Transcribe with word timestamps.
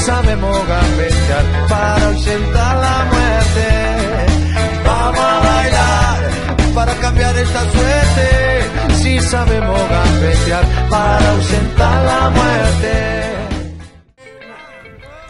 Sabemos 0.00 0.56
gambetear 0.66 1.68
para 1.68 2.06
ausentar 2.06 2.76
la 2.76 3.04
muerte. 3.12 3.68
Vamos 4.84 5.20
a 5.20 5.40
bailar 5.40 6.74
para 6.74 6.94
cambiar 6.94 7.36
esta 7.36 7.60
suerte. 7.70 8.94
Si 8.94 9.20
sabemos 9.20 9.80
gambetear 9.88 10.64
para 10.88 11.30
ausentar 11.30 12.04
la 12.04 12.30
muerte. 12.30 13.30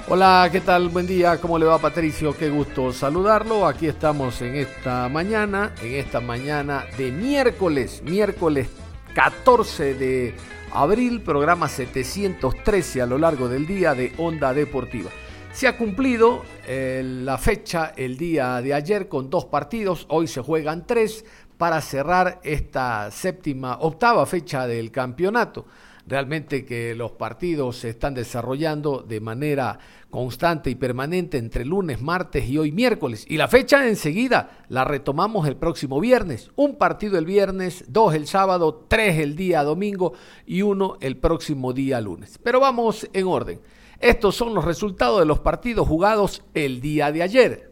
Hola, 0.09 0.49
¿qué 0.51 0.61
tal? 0.61 0.89
Buen 0.89 1.07
día, 1.07 1.39
¿cómo 1.39 1.57
le 1.57 1.67
va 1.67 1.79
Patricio? 1.79 2.37
Qué 2.37 2.51
gusto 2.51 2.93
saludarlo. 2.93 3.67
Aquí 3.67 3.87
estamos 3.87 4.43
en 4.43 4.57
esta 4.57 5.09
mañana, 5.09 5.73
en 5.83 5.95
esta 5.95 6.21
mañana 6.21 6.85
de 6.99 7.13
miércoles, 7.13 8.03
miércoles 8.03 8.69
14 9.15 9.95
de 9.95 10.35
abril, 10.73 11.23
programa 11.23 11.69
713 11.69 13.03
a 13.03 13.07
lo 13.07 13.19
largo 13.19 13.49
del 13.49 13.67
día 13.67 13.95
de 13.95 14.13
Onda 14.19 14.55
Deportiva. 14.55 15.11
Se 15.53 15.67
ha 15.67 15.77
cumplido 15.77 16.43
eh, 16.67 17.03
la 17.05 17.39
fecha 17.39 17.93
el 17.97 18.17
día 18.17 18.61
de 18.63 18.73
ayer 18.73 19.09
con 19.09 19.31
dos 19.31 19.47
partidos, 19.47 20.07
hoy 20.09 20.29
se 20.29 20.41
juegan 20.41 20.87
tres 20.87 21.25
para 21.59 21.81
cerrar 21.81 22.41
esta 22.45 23.11
séptima, 23.11 23.79
octava 23.81 24.25
fecha 24.27 24.67
del 24.67 24.91
campeonato. 24.91 25.67
Realmente 26.07 26.65
que 26.65 26.95
los 26.95 27.13
partidos 27.13 27.77
se 27.77 27.91
están 27.91 28.15
desarrollando 28.15 29.05
de 29.07 29.21
manera 29.21 29.79
constante 30.11 30.71
y 30.71 30.75
permanente 30.75 31.39
entre 31.39 31.65
lunes, 31.65 32.03
martes 32.03 32.49
y 32.49 32.59
hoy 32.59 32.73
miércoles. 32.73 33.25
Y 33.29 33.37
la 33.37 33.49
fecha 33.49 33.89
enseguida 33.89 34.65
la 34.69 34.85
retomamos 34.85 35.47
el 35.47 35.57
próximo 35.57 36.01
viernes. 36.01 36.51
Un 36.57 36.77
partido 36.77 37.17
el 37.17 37.25
viernes, 37.25 37.85
dos 37.89 38.15
el 38.15 38.27
sábado, 38.27 38.87
tres 38.89 39.19
el 39.19 39.37
día 39.37 39.63
domingo 39.63 40.13
y 40.47 40.63
uno 40.63 40.97
el 41.01 41.17
próximo 41.17 41.73
día 41.73 42.01
lunes. 42.01 42.39
Pero 42.43 42.61
vamos 42.61 43.09
en 43.13 43.27
orden. 43.27 43.61
Estos 44.01 44.35
son 44.35 44.55
los 44.55 44.65
resultados 44.65 45.21
de 45.21 45.27
los 45.27 45.41
partidos 45.41 45.87
jugados 45.87 46.43
el 46.55 46.81
día 46.81 47.13
de 47.13 47.23
ayer. 47.23 47.70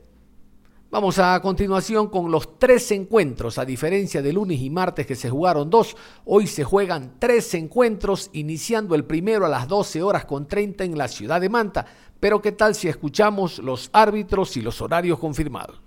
Vamos 0.90 1.18
a 1.18 1.38
continuación 1.42 2.08
con 2.08 2.30
los 2.30 2.58
tres 2.58 2.90
encuentros, 2.92 3.58
a 3.58 3.66
diferencia 3.66 4.22
de 4.22 4.32
lunes 4.32 4.58
y 4.58 4.70
martes 4.70 5.06
que 5.06 5.16
se 5.16 5.28
jugaron 5.28 5.68
dos, 5.68 5.94
hoy 6.24 6.46
se 6.46 6.64
juegan 6.64 7.16
tres 7.18 7.52
encuentros, 7.52 8.30
iniciando 8.32 8.94
el 8.94 9.04
primero 9.04 9.44
a 9.44 9.50
las 9.50 9.68
12 9.68 10.02
horas 10.02 10.24
con 10.24 10.48
30 10.48 10.84
en 10.84 10.96
la 10.96 11.08
ciudad 11.08 11.42
de 11.42 11.50
Manta. 11.50 11.84
Pero 12.18 12.40
¿qué 12.40 12.52
tal 12.52 12.74
si 12.74 12.88
escuchamos 12.88 13.58
los 13.58 13.90
árbitros 13.92 14.56
y 14.56 14.62
los 14.62 14.80
horarios 14.80 15.18
confirmados? 15.18 15.78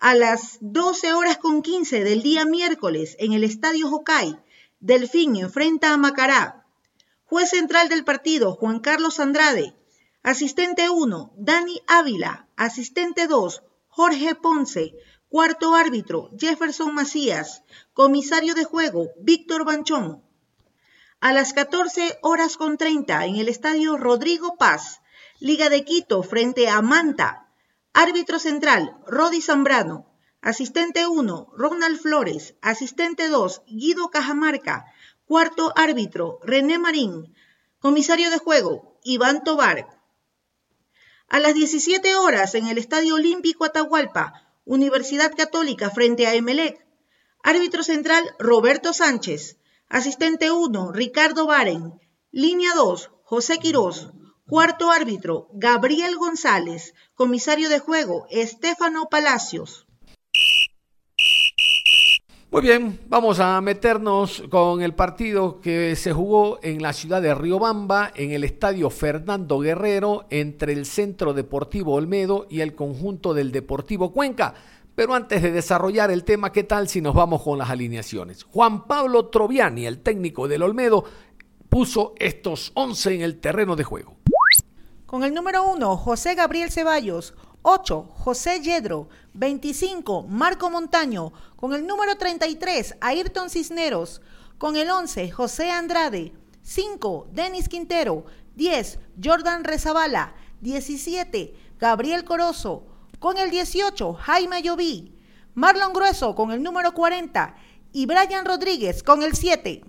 A 0.00 0.16
las 0.16 0.58
12 0.60 1.14
horas 1.14 1.38
con 1.38 1.62
15 1.62 2.02
del 2.02 2.22
día 2.22 2.44
miércoles 2.44 3.14
en 3.20 3.34
el 3.34 3.44
Estadio 3.44 3.88
Hokai, 3.88 4.40
Delfín 4.80 5.36
enfrenta 5.36 5.94
a 5.94 5.96
Macará. 5.96 6.66
Juez 7.26 7.50
central 7.50 7.88
del 7.88 8.02
partido, 8.02 8.54
Juan 8.56 8.80
Carlos 8.80 9.20
Andrade. 9.20 9.76
Asistente 10.24 10.90
1, 10.90 11.32
Dani 11.36 11.80
Ávila. 11.86 12.48
Asistente 12.56 13.28
2, 13.28 13.62
Jorge 13.94 14.34
Ponce. 14.34 14.94
Cuarto 15.28 15.74
árbitro, 15.74 16.30
Jefferson 16.38 16.94
Macías. 16.94 17.62
Comisario 17.92 18.54
de 18.54 18.64
juego, 18.64 19.10
Víctor 19.20 19.66
Banchón. 19.66 20.22
A 21.20 21.34
las 21.34 21.52
14 21.52 22.18
horas 22.22 22.56
con 22.56 22.78
30 22.78 23.26
en 23.26 23.36
el 23.36 23.50
Estadio 23.50 23.98
Rodrigo 23.98 24.56
Paz, 24.56 25.02
Liga 25.40 25.68
de 25.68 25.84
Quito 25.84 26.22
frente 26.22 26.70
a 26.70 26.80
Manta. 26.80 27.52
Árbitro 27.92 28.38
central, 28.38 28.96
Rodi 29.06 29.42
Zambrano. 29.42 30.06
Asistente 30.40 31.06
1, 31.06 31.52
Ronald 31.54 32.00
Flores. 32.00 32.54
Asistente 32.62 33.28
2, 33.28 33.60
Guido 33.66 34.08
Cajamarca. 34.08 34.86
Cuarto 35.26 35.70
árbitro, 35.76 36.38
René 36.42 36.78
Marín. 36.78 37.34
Comisario 37.78 38.30
de 38.30 38.38
juego, 38.38 38.98
Iván 39.04 39.44
Tobar. 39.44 40.01
A 41.32 41.40
las 41.40 41.54
17 41.54 42.14
horas 42.14 42.54
en 42.56 42.66
el 42.66 42.76
Estadio 42.76 43.14
Olímpico 43.14 43.64
Atahualpa, 43.64 44.52
Universidad 44.66 45.32
Católica 45.34 45.88
frente 45.88 46.26
a 46.26 46.34
Emelec. 46.34 46.86
Árbitro 47.42 47.82
central, 47.82 48.22
Roberto 48.38 48.92
Sánchez. 48.92 49.56
Asistente 49.88 50.50
1, 50.50 50.92
Ricardo 50.92 51.46
Baren. 51.46 51.98
Línea 52.32 52.74
2, 52.74 53.08
José 53.22 53.56
Quirós. 53.56 54.10
Cuarto 54.46 54.90
árbitro, 54.90 55.48
Gabriel 55.54 56.18
González. 56.18 56.92
Comisario 57.14 57.70
de 57.70 57.78
juego, 57.78 58.26
Estefano 58.28 59.08
Palacios. 59.08 59.86
Muy 62.52 62.60
bien, 62.60 63.00
vamos 63.08 63.40
a 63.40 63.58
meternos 63.62 64.42
con 64.50 64.82
el 64.82 64.94
partido 64.94 65.58
que 65.62 65.96
se 65.96 66.12
jugó 66.12 66.58
en 66.62 66.82
la 66.82 66.92
ciudad 66.92 67.22
de 67.22 67.34
Riobamba, 67.34 68.12
en 68.14 68.32
el 68.32 68.44
estadio 68.44 68.90
Fernando 68.90 69.58
Guerrero, 69.58 70.26
entre 70.28 70.74
el 70.74 70.84
Centro 70.84 71.32
Deportivo 71.32 71.94
Olmedo 71.94 72.46
y 72.50 72.60
el 72.60 72.74
conjunto 72.74 73.32
del 73.32 73.52
Deportivo 73.52 74.12
Cuenca. 74.12 74.52
Pero 74.94 75.14
antes 75.14 75.40
de 75.40 75.50
desarrollar 75.50 76.10
el 76.10 76.24
tema, 76.24 76.52
¿qué 76.52 76.62
tal 76.62 76.90
si 76.90 77.00
nos 77.00 77.14
vamos 77.14 77.40
con 77.42 77.56
las 77.56 77.70
alineaciones? 77.70 78.44
Juan 78.44 78.86
Pablo 78.86 79.28
Troviani, 79.28 79.86
el 79.86 80.00
técnico 80.00 80.46
del 80.46 80.62
Olmedo, 80.62 81.04
puso 81.70 82.12
estos 82.18 82.70
11 82.74 83.14
en 83.14 83.22
el 83.22 83.40
terreno 83.40 83.76
de 83.76 83.84
juego. 83.84 84.16
Con 85.06 85.24
el 85.24 85.32
número 85.32 85.64
1, 85.72 85.96
José 85.96 86.34
Gabriel 86.34 86.70
Ceballos. 86.70 87.32
8, 87.62 88.08
José 88.18 88.60
Yedro. 88.60 89.08
25, 89.34 90.24
Marco 90.24 90.68
Montaño. 90.68 91.32
Con 91.56 91.72
el 91.74 91.86
número 91.86 92.16
33, 92.16 92.96
Ayrton 93.00 93.50
Cisneros. 93.50 94.20
Con 94.58 94.76
el 94.76 94.90
11, 94.90 95.30
José 95.30 95.70
Andrade. 95.70 96.32
5, 96.62 97.28
Denis 97.32 97.68
Quintero. 97.68 98.24
10, 98.56 98.98
Jordan 99.22 99.64
Rezabala. 99.64 100.34
17, 100.60 101.54
Gabriel 101.78 102.24
Corozo. 102.24 102.84
Con 103.18 103.38
el 103.38 103.50
18, 103.50 104.14
Jaime 104.14 104.62
Lloví. 104.62 105.12
Marlon 105.54 105.92
Grueso 105.92 106.34
con 106.34 106.50
el 106.50 106.62
número 106.62 106.94
40 106.94 107.54
y 107.92 108.06
Brian 108.06 108.46
Rodríguez 108.46 109.02
con 109.02 109.22
el 109.22 109.34
7. 109.34 109.84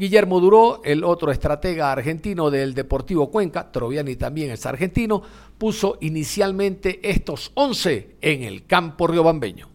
Guillermo 0.00 0.40
Duró, 0.40 0.80
el 0.82 1.04
otro 1.04 1.30
estratega 1.30 1.92
argentino 1.92 2.50
del 2.50 2.72
Deportivo 2.72 3.30
Cuenca, 3.30 3.70
Troviani 3.70 4.16
también 4.16 4.50
es 4.50 4.64
argentino, 4.64 5.20
puso 5.58 5.98
inicialmente 6.00 7.00
estos 7.02 7.52
11 7.52 8.16
en 8.22 8.44
el 8.44 8.64
campo 8.64 9.06
riobambeño. 9.06 9.68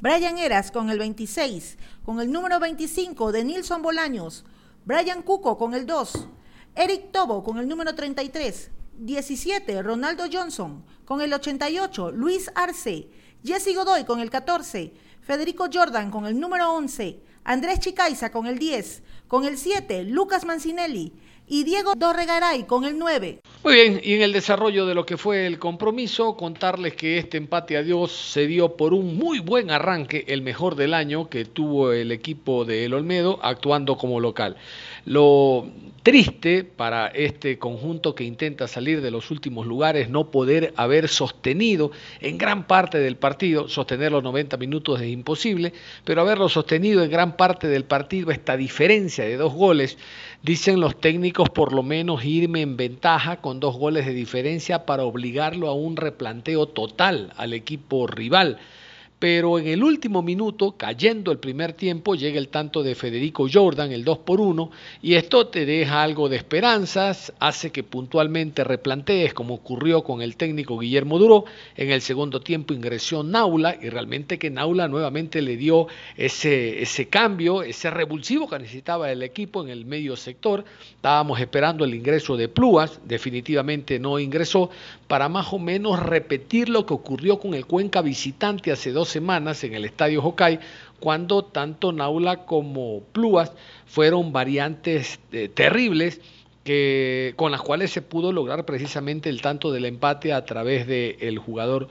Brian 0.00 0.38
Eras 0.38 0.70
con 0.70 0.88
el 0.88 1.00
26, 1.00 1.78
con 2.04 2.20
el 2.20 2.30
número 2.30 2.60
25 2.60 3.32
de 3.32 3.42
Nilson 3.42 3.82
Bolaños, 3.82 4.44
Brian 4.84 5.22
Cuco 5.22 5.58
con 5.58 5.74
el 5.74 5.84
2, 5.84 6.28
Eric 6.76 7.10
Tobo 7.10 7.42
con 7.42 7.58
el 7.58 7.66
número 7.66 7.92
33, 7.92 8.70
17 8.98 9.82
Ronaldo 9.82 10.26
Johnson 10.32 10.84
con 11.04 11.20
el 11.20 11.34
88, 11.34 12.12
Luis 12.12 12.52
Arce, 12.54 13.08
Jesse 13.42 13.74
Godoy 13.74 14.04
con 14.04 14.20
el 14.20 14.30
14, 14.30 14.94
Federico 15.22 15.66
Jordan 15.72 16.12
con 16.12 16.24
el 16.24 16.38
número 16.38 16.72
11, 16.72 17.20
Andrés 17.42 17.80
Chicaiza 17.80 18.30
con 18.30 18.46
el 18.46 18.58
10, 18.58 19.02
con 19.28 19.44
el 19.44 19.58
7, 19.58 20.04
Lucas 20.04 20.44
Mancinelli 20.44 21.12
y 21.48 21.64
Diego 21.64 21.94
Dorregaray 21.94 22.64
con 22.64 22.84
el 22.84 22.98
9. 22.98 23.40
Muy 23.62 23.74
bien, 23.74 24.00
y 24.02 24.14
en 24.14 24.22
el 24.22 24.32
desarrollo 24.32 24.86
de 24.86 24.94
lo 24.94 25.06
que 25.06 25.16
fue 25.16 25.46
el 25.46 25.58
compromiso, 25.58 26.36
contarles 26.36 26.94
que 26.94 27.18
este 27.18 27.36
empate 27.36 27.76
a 27.76 27.82
Dios 27.82 28.12
se 28.12 28.46
dio 28.46 28.76
por 28.76 28.94
un 28.94 29.16
muy 29.16 29.38
buen 29.38 29.70
arranque, 29.70 30.24
el 30.28 30.42
mejor 30.42 30.76
del 30.76 30.94
año 30.94 31.28
que 31.28 31.44
tuvo 31.44 31.92
el 31.92 32.12
equipo 32.12 32.64
de 32.64 32.84
El 32.84 32.94
Olmedo 32.94 33.38
actuando 33.42 33.96
como 33.96 34.20
local. 34.20 34.56
Lo 35.04 35.66
triste 36.06 36.62
para 36.62 37.08
este 37.08 37.58
conjunto 37.58 38.14
que 38.14 38.22
intenta 38.22 38.68
salir 38.68 39.00
de 39.00 39.10
los 39.10 39.32
últimos 39.32 39.66
lugares, 39.66 40.08
no 40.08 40.30
poder 40.30 40.72
haber 40.76 41.08
sostenido 41.08 41.90
en 42.20 42.38
gran 42.38 42.68
parte 42.68 42.98
del 42.98 43.16
partido, 43.16 43.68
sostener 43.68 44.12
los 44.12 44.22
90 44.22 44.56
minutos 44.56 45.00
es 45.00 45.08
imposible, 45.08 45.72
pero 46.04 46.20
haberlo 46.20 46.48
sostenido 46.48 47.02
en 47.02 47.10
gran 47.10 47.36
parte 47.36 47.66
del 47.66 47.82
partido, 47.82 48.30
esta 48.30 48.56
diferencia 48.56 49.24
de 49.24 49.36
dos 49.36 49.52
goles, 49.52 49.98
dicen 50.46 50.78
los 50.80 51.00
técnicos 51.00 51.50
por 51.50 51.72
lo 51.72 51.82
menos 51.82 52.24
irme 52.24 52.60
en 52.60 52.76
ventaja 52.76 53.40
con 53.40 53.58
dos 53.58 53.76
goles 53.76 54.06
de 54.06 54.12
diferencia 54.12 54.86
para 54.86 55.02
obligarlo 55.02 55.66
a 55.68 55.74
un 55.74 55.96
replanteo 55.96 56.66
total 56.66 57.32
al 57.36 57.52
equipo 57.52 58.06
rival 58.06 58.60
pero 59.18 59.58
en 59.58 59.66
el 59.66 59.82
último 59.82 60.20
minuto, 60.20 60.74
cayendo 60.76 61.32
el 61.32 61.38
primer 61.38 61.72
tiempo, 61.72 62.14
llega 62.14 62.38
el 62.38 62.48
tanto 62.48 62.82
de 62.82 62.94
Federico 62.94 63.46
Jordan, 63.50 63.90
el 63.92 64.04
2 64.04 64.18
por 64.18 64.40
1, 64.40 64.70
y 65.00 65.14
esto 65.14 65.46
te 65.46 65.64
deja 65.64 66.02
algo 66.02 66.28
de 66.28 66.36
esperanzas, 66.36 67.32
hace 67.38 67.72
que 67.72 67.82
puntualmente 67.82 68.62
replantees, 68.62 69.32
como 69.32 69.54
ocurrió 69.54 70.04
con 70.04 70.20
el 70.20 70.36
técnico 70.36 70.78
Guillermo 70.78 71.18
Duró. 71.18 71.46
En 71.76 71.90
el 71.90 72.02
segundo 72.02 72.40
tiempo 72.40 72.74
ingresó 72.74 73.22
Naula, 73.22 73.78
y 73.80 73.88
realmente 73.88 74.38
que 74.38 74.50
Naula 74.50 74.86
nuevamente 74.86 75.40
le 75.40 75.56
dio 75.56 75.86
ese, 76.18 76.82
ese 76.82 77.08
cambio, 77.08 77.62
ese 77.62 77.90
revulsivo 77.90 78.46
que 78.48 78.58
necesitaba 78.58 79.10
el 79.10 79.22
equipo 79.22 79.62
en 79.62 79.70
el 79.70 79.86
medio 79.86 80.16
sector. 80.16 80.64
Estábamos 80.90 81.40
esperando 81.40 81.86
el 81.86 81.94
ingreso 81.94 82.36
de 82.36 82.48
Plúas, 82.48 83.00
definitivamente 83.06 83.98
no 83.98 84.18
ingresó, 84.18 84.68
para 85.08 85.30
más 85.30 85.54
o 85.54 85.58
menos 85.58 86.00
repetir 86.00 86.68
lo 86.68 86.84
que 86.84 86.92
ocurrió 86.92 87.38
con 87.38 87.54
el 87.54 87.64
Cuenca 87.64 88.02
visitante 88.02 88.72
hace 88.72 88.92
dos 88.92 89.05
semanas 89.08 89.62
en 89.64 89.74
el 89.74 89.84
Estadio 89.84 90.22
Hokkaido, 90.22 90.60
cuando 91.00 91.44
tanto 91.44 91.92
Naula 91.92 92.46
como 92.46 93.02
Plúas 93.12 93.52
fueron 93.86 94.32
variantes 94.32 95.20
eh, 95.32 95.48
terribles 95.48 96.20
que, 96.64 97.34
con 97.36 97.52
las 97.52 97.62
cuales 97.62 97.90
se 97.92 98.02
pudo 98.02 98.32
lograr 98.32 98.64
precisamente 98.64 99.28
el 99.28 99.40
tanto 99.40 99.72
del 99.72 99.84
empate 99.84 100.32
a 100.32 100.44
través 100.44 100.86
del 100.86 101.38
jugador 101.38 101.88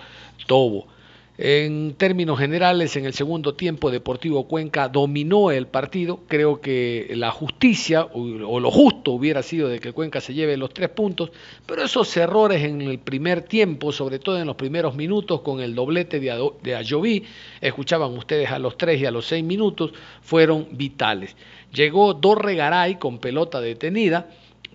Tobo. 0.47 0.87
En 1.37 1.95
términos 1.95 2.39
generales, 2.39 2.95
en 2.95 3.03
el 3.03 3.13
segundo 3.13 3.55
tiempo 3.55 3.91
Deportivo 3.91 4.47
Cuenca 4.47 4.87
dominó 4.87 5.51
el 5.51 5.67
partido. 5.67 6.21
Creo 6.29 6.61
que 6.61 7.11
la 7.13 7.29
justicia 7.31 8.05
o, 8.05 8.59
lo 8.61 8.71
justo 8.71 9.11
hubiera 9.11 9.43
sido 9.43 9.67
de 9.67 9.79
que 9.79 9.91
Cuenca 9.91 10.21
se 10.21 10.33
lleve 10.33 10.55
los 10.55 10.73
tres 10.73 10.87
puntos, 10.89 11.31
pero 11.65 11.83
esos 11.83 12.15
errores 12.15 12.63
en 12.63 12.81
el 12.81 12.99
primer 12.99 13.41
tiempo, 13.41 13.91
sobre 13.91 14.19
todo 14.19 14.39
en 14.39 14.47
los 14.47 14.55
primeros 14.55 14.95
minutos 14.95 15.41
con 15.41 15.59
el 15.59 15.75
doblete 15.75 16.21
de, 16.21 16.75
Ayoví, 16.75 17.25
escuchaban 17.59 18.13
ustedes 18.17 18.49
a 18.51 18.59
los 18.59 18.77
tres 18.77 19.01
y 19.01 19.05
a 19.05 19.11
los 19.11 19.25
seis 19.25 19.43
minutos, 19.43 19.91
fueron 20.21 20.69
vitales. 20.71 21.35
Llegó 21.73 22.13
Dorregaray 22.13 22.97
con 22.97 23.19
pelota 23.19 23.59
detenida 23.59 24.29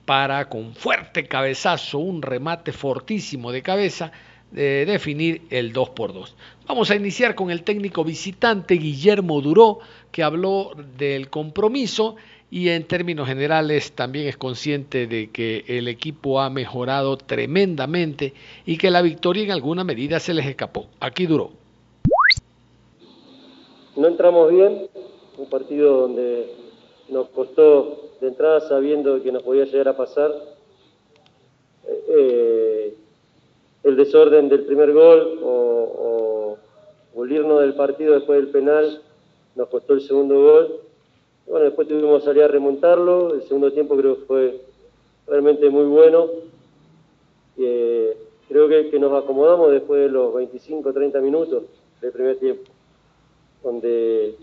para 0.05 0.51
con 0.51 0.75
fuerte 0.75 1.27
cabezazo, 1.27 2.01
un 2.01 2.21
remate 2.21 2.73
fortísimo 2.73 3.51
de 3.51 3.63
cabeza, 3.63 4.13
de 4.51 4.85
definir 4.87 5.43
el 5.51 5.73
2 5.73 5.91
por 5.91 6.13
2 6.13 6.35
Vamos 6.71 6.91
a 6.93 6.95
iniciar 6.95 7.35
con 7.35 7.51
el 7.51 7.65
técnico 7.65 8.05
visitante 8.05 8.75
Guillermo 8.75 9.41
Duró, 9.41 9.81
que 10.13 10.23
habló 10.23 10.71
del 10.97 11.29
compromiso 11.29 12.15
y 12.49 12.69
en 12.69 12.85
términos 12.85 13.27
generales 13.27 13.91
también 13.91 14.29
es 14.29 14.37
consciente 14.37 15.09
de 15.09 15.31
que 15.31 15.65
el 15.67 15.89
equipo 15.89 16.41
ha 16.41 16.49
mejorado 16.49 17.17
tremendamente 17.17 18.35
y 18.67 18.79
que 18.79 18.93
la 18.93 19.03
victoria 19.03 19.43
en 19.43 19.51
alguna 19.51 19.83
medida 19.83 20.21
se 20.21 20.33
les 20.33 20.47
escapó. 20.47 20.87
Aquí 21.01 21.27
Duró. 21.27 21.51
No 23.97 24.07
entramos 24.07 24.53
bien, 24.53 24.89
un 25.39 25.51
partido 25.51 26.03
donde 26.03 26.55
nos 27.09 27.31
costó 27.31 28.13
de 28.21 28.29
entrada 28.29 28.61
sabiendo 28.61 29.21
que 29.23 29.33
nos 29.33 29.43
podía 29.43 29.65
llegar 29.65 29.89
a 29.89 29.97
pasar. 29.97 30.31
Eh, 32.17 32.95
el 33.83 33.97
desorden 33.97 34.49
del 34.49 34.65
primer 34.65 34.93
gol 34.93 35.41
o, 35.43 36.57
o, 37.15 37.27
del 37.27 37.75
partido 37.75 38.15
después 38.15 38.41
del 38.41 38.51
penal 38.51 39.03
nos 39.55 39.69
costó 39.69 39.95
el 39.95 40.01
segundo 40.01 40.41
gol. 40.41 40.81
Bueno, 41.47 41.65
después 41.67 41.89
tuvimos 41.89 42.21
que 42.21 42.27
salir 42.27 42.43
a 42.43 42.49
remontarlo. 42.49 43.35
El 43.35 43.43
segundo 43.43 43.73
tiempo 43.73 43.97
creo 43.97 44.17
que 44.17 44.25
fue 44.25 44.61
realmente 45.27 45.69
muy 45.71 45.85
bueno. 45.85 46.29
Eh, 47.59 48.17
creo 48.49 48.69
que, 48.69 48.99
nos 48.99 49.23
acomodamos 49.23 49.71
después 49.71 50.03
de 50.03 50.09
los 50.09 50.35
25 50.35 50.93
30 50.93 51.21
minutos 51.21 51.65
del 52.01 52.13
primer 52.13 52.39
tiempo, 52.39 52.71
donde 53.63 54.35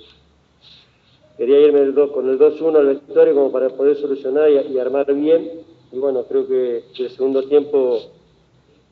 quería 1.37 1.59
irme 1.59 1.81
el 1.81 1.93
2, 1.93 2.11
con 2.11 2.29
el 2.29 2.37
2-1 2.37 2.77
al 2.77 2.85
vestuario 2.87 3.33
como 3.33 3.51
para 3.51 3.69
poder 3.69 3.97
solucionar 3.97 4.49
y, 4.49 4.77
armar 4.77 5.11
bien. 5.13 5.61
Y 5.91 5.97
bueno, 5.97 6.23
creo 6.23 6.47
que 6.47 6.83
el 6.99 7.09
segundo 7.09 7.43
tiempo 7.47 8.01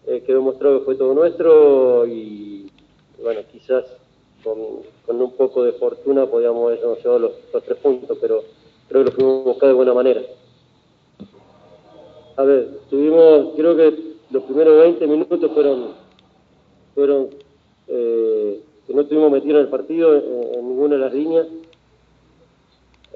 eh, 0.08 0.24
quedó 0.26 0.42
mostrado 0.42 0.80
que 0.80 0.86
fue 0.86 0.96
todo 0.96 1.14
nuestro 1.14 2.06
y 2.06 2.72
bueno, 3.22 3.42
quizás 3.52 3.86
con, 4.44 5.20
un 5.20 5.32
poco 5.32 5.64
de 5.64 5.74
fortuna 5.74 6.28
podíamos 6.28 6.68
habernos 6.68 7.00
llevado 7.00 7.20
los, 7.20 7.64
tres 7.64 7.78
puntos, 7.80 8.18
pero 8.22 8.44
creo 8.88 9.04
que 9.04 9.10
lo 9.10 9.16
fuimos 9.16 9.42
a 9.42 9.50
buscar 9.50 9.70
de 9.70 9.76
buena 9.76 9.94
manera. 9.94 10.22
A 12.38 12.44
ver, 12.44 12.80
tuvimos, 12.90 13.54
creo 13.56 13.76
que 13.76 13.98
los 14.30 14.44
primeros 14.44 14.78
20 14.78 15.08
minutos 15.08 15.52
fueron, 15.52 15.94
fueron 16.94 17.30
eh, 17.88 18.62
que 18.86 18.94
no 18.94 19.02
estuvimos 19.02 19.32
metidos 19.32 19.56
en 19.56 19.66
el 19.66 19.70
partido 19.70 20.16
en, 20.16 20.68
ninguna 20.70 20.96
de 20.96 21.02
las 21.02 21.14
líneas. 21.14 21.48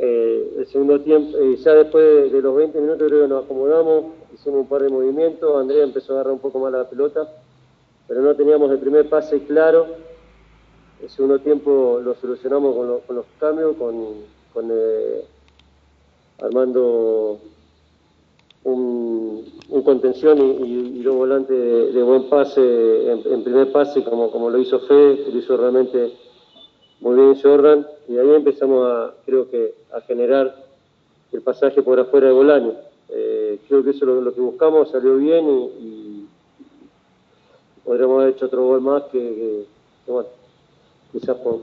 Eh, 0.02 0.54
el 0.60 0.68
segundo 0.68 1.02
tiempo, 1.02 1.38
ya 1.58 1.74
después 1.74 2.32
de 2.32 2.42
los 2.42 2.56
20 2.56 2.80
minutos 2.80 3.06
creo 3.06 3.24
que 3.24 3.28
nos 3.28 3.44
acomodamos, 3.44 4.06
hicimos 4.34 4.62
un 4.62 4.68
par 4.68 4.82
de 4.82 4.88
movimientos, 4.88 5.60
Andrea 5.60 5.84
empezó 5.84 6.14
a 6.14 6.16
agarrar 6.16 6.32
un 6.32 6.40
poco 6.40 6.58
más 6.58 6.72
la 6.72 6.90
pelota, 6.90 7.28
pero 8.08 8.22
no 8.22 8.34
teníamos 8.34 8.72
el 8.72 8.80
primer 8.80 9.10
pase 9.10 9.44
claro. 9.44 9.88
El 11.02 11.10
segundo 11.10 11.40
tiempo 11.40 12.00
lo 12.02 12.16
solucionamos 12.16 13.04
con, 13.06 13.16
los 13.18 13.26
cambios, 13.42 13.76
con, 13.76 14.72
eh, 14.72 15.26
armando 16.40 17.40
un, 18.64 19.46
contención 19.84 20.40
y, 20.66 21.04
dos 21.04 21.16
volantes 21.16 21.94
de, 21.94 22.04
buen 22.04 22.30
pase 22.30 23.12
en, 23.12 23.44
primer 23.44 23.70
pase, 23.74 24.02
como, 24.06 24.32
como 24.32 24.50
lo 24.50 24.60
hizo 24.60 24.80
Fede, 24.80 25.26
que 25.26 25.32
lo 25.32 25.40
hizo 25.40 25.58
realmente 25.58 26.14
muy 27.02 27.16
bien 27.16 27.42
Jordan, 27.42 27.88
y 28.08 28.18
ahí 28.18 28.30
empezamos 28.36 28.86
a, 28.86 29.14
creo 29.26 29.50
que, 29.50 29.74
a 29.94 30.02
generar 30.02 30.54
el 31.32 31.42
pasaje 31.42 31.82
por 31.82 32.00
afuera 32.00 32.28
de 32.28 32.34
Bolaño. 32.34 32.74
Eh, 33.10 33.60
creo 33.68 33.84
que 33.84 33.92
eso 33.92 34.18
es 34.18 34.24
lo, 34.24 34.34
que 34.34 34.42
buscamos, 34.42 34.92
salió 34.92 35.16
bien 35.16 35.46
y, 35.80 36.26
podríamos 37.84 38.22
haber 38.22 38.36
hecho 38.36 38.46
otro 38.46 38.66
gol 38.66 38.82
más 38.82 39.04
que, 39.04 39.66
bueno, 40.06 40.30
quizás 41.12 41.38
por, 41.38 41.62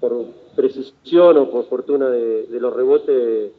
por, 0.00 0.26
precisión 0.54 1.36
o 1.36 1.50
por 1.50 1.66
fortuna 1.66 2.08
de, 2.08 2.46
los 2.50 2.72
rebotes 2.72 3.52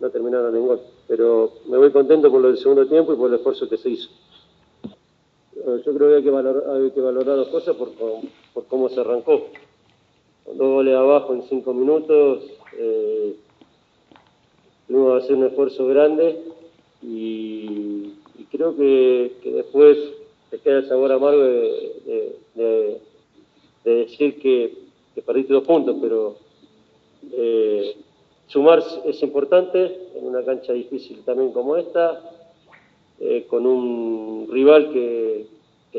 no 0.00 0.10
terminaron 0.10 0.54
en 0.54 0.66
gol. 0.66 0.80
Pero 1.06 1.52
me 1.68 1.78
voy 1.78 1.90
contento 1.90 2.30
por 2.30 2.40
lo 2.40 2.48
del 2.48 2.58
segundo 2.58 2.86
tiempo 2.86 3.12
y 3.12 3.16
por 3.16 3.28
el 3.28 3.36
esfuerzo 3.36 3.68
que 3.68 3.76
se 3.76 3.90
hizo. 3.90 4.10
Yo 5.54 5.94
creo 5.94 6.08
que 6.10 6.16
hay 6.16 6.22
que 6.22 6.30
valorar, 6.30 6.70
hay 6.70 6.90
que 6.90 7.00
valorar 7.00 7.38
las 7.38 7.48
cosas 7.48 7.76
por, 7.76 7.90
por 8.52 8.64
cómo 8.66 8.88
se 8.88 9.00
arrancó. 9.00 9.46
Dos 10.46 10.58
goles 10.58 10.94
abajo 10.94 11.32
en 11.32 11.42
cinco 11.44 11.72
minutos, 11.72 12.44
eh, 12.78 13.34
tuvimos 14.86 15.18
que 15.18 15.24
hacer 15.24 15.36
un 15.36 15.46
esfuerzo 15.46 15.86
grande 15.86 16.38
y, 17.02 18.12
creo 18.52 18.76
que, 18.76 19.32
después 19.42 19.96
te 20.50 20.58
queda 20.58 20.80
el 20.80 20.88
sabor 20.88 21.12
amargo 21.12 21.42
de, 21.42 23.00
decir 23.84 24.38
que, 24.38 24.76
perdiste 25.24 25.54
dos 25.54 25.64
puntos, 25.64 25.96
pero 26.00 26.36
eh, 27.32 27.96
sumar 28.46 28.82
es 29.06 29.22
importante 29.22 30.10
en 30.14 30.26
una 30.26 30.44
cancha 30.44 30.74
difícil 30.74 31.22
también 31.24 31.52
como 31.52 31.76
esta, 31.76 32.20
eh, 33.18 33.46
con 33.48 33.66
un 33.66 34.46
rival 34.50 34.92
que, 34.92 35.46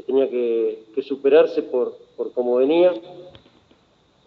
tenía 0.06 0.30
que, 0.30 1.02
superarse 1.02 1.64
por, 1.64 1.96
por 2.16 2.32
cómo 2.32 2.58
venía. 2.58 2.94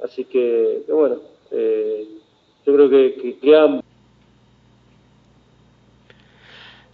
Así 0.02 0.24
que, 0.24 0.82
bueno, 0.88 1.16
eh, 1.50 2.06
yo 2.66 2.74
creo 2.74 2.90
que, 2.90 3.14
que, 3.40 3.80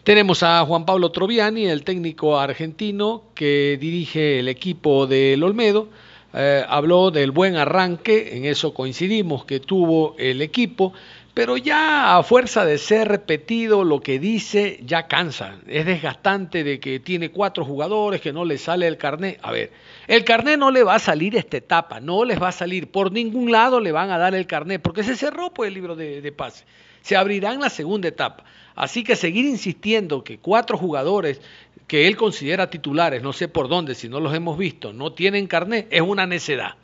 tenemos 0.05 0.43
a 0.43 0.65
Juan 0.67 0.85
Pablo 0.85 1.11
Troviani, 1.11 1.65
el 1.65 1.83
técnico 1.83 2.39
argentino 2.39 3.23
que 3.35 3.79
dirige 3.81 4.39
el 4.39 4.49
equipo 4.49 5.07
del 5.07 5.43
Olmedo. 5.43 5.89
Eh, 6.35 6.63
habló 6.69 7.11
del 7.11 7.31
buen 7.31 7.57
arranque, 7.57 8.37
en 8.37 8.45
eso 8.45 8.75
coincidimos, 8.75 9.47
que 9.47 9.61
tuvo 9.61 10.15
el 10.19 10.43
equipo, 10.43 10.93
pero 11.35 11.57
ya 11.57 12.17
a 12.17 12.23
fuerza 12.23 12.64
de 12.64 12.79
ser 12.79 13.09
repetido 13.09 13.83
lo 13.83 14.00
que 14.00 14.21
dice, 14.21 14.79
ya 14.85 15.09
cansa. 15.09 15.57
Es 15.67 15.85
desgastante 15.85 16.62
de 16.62 16.79
que 16.79 17.00
tiene 17.00 17.31
cuatro 17.31 17.64
jugadores, 17.64 18.21
que 18.21 18.33
no 18.33 18.45
le 18.45 18.57
sale 18.57 18.87
el 18.87 18.97
carnet. 18.97 19.41
A 19.43 19.50
ver, 19.50 19.73
el 20.07 20.23
carnet 20.23 20.61
no 20.61 20.71
le 20.71 20.85
va 20.85 20.95
a 20.95 21.00
salir 21.00 21.35
esta 21.35 21.57
etapa, 21.57 21.99
no 21.99 22.25
les 22.25 22.41
va 22.41 22.49
a 22.49 22.53
salir. 22.53 22.88
Por 22.88 23.11
ningún 23.11 23.50
lado 23.50 23.81
le 23.81 23.91
van 23.91 24.12
a 24.12 24.19
dar 24.19 24.37
el 24.37 24.47
carnet, 24.47 24.81
porque 24.81 25.03
se 25.03 25.17
cerró 25.17 25.53
pues 25.53 25.69
el 25.69 25.75
libro 25.75 25.97
de, 25.97 26.21
de 26.21 26.33
pase. 26.33 26.64
Se 27.03 27.17
abrirá 27.17 27.53
en 27.53 27.61
la 27.61 27.69
segunda 27.69 28.07
etapa. 28.07 28.45
Así 28.76 29.03
que 29.03 29.17
seguir 29.17 29.45
insistiendo 29.45 30.23
que 30.23 30.38
cuatro 30.38 30.79
jugadores 30.79 31.41
que 31.88 32.07
él 32.07 32.17
considera 32.17 32.71
titulares, 32.71 33.23
no 33.25 33.33
sé 33.33 33.49
por 33.49 33.69
dónde, 33.69 33.97
si 33.97 34.09
no 34.09 34.21
los 34.21 34.33
hemos 34.35 34.57
visto, 34.57 34.93
no 34.93 35.12
tienen 35.12 35.49
carnet, 35.49 35.88
es 35.91 36.00
una 36.00 36.26
necedad. 36.26 36.76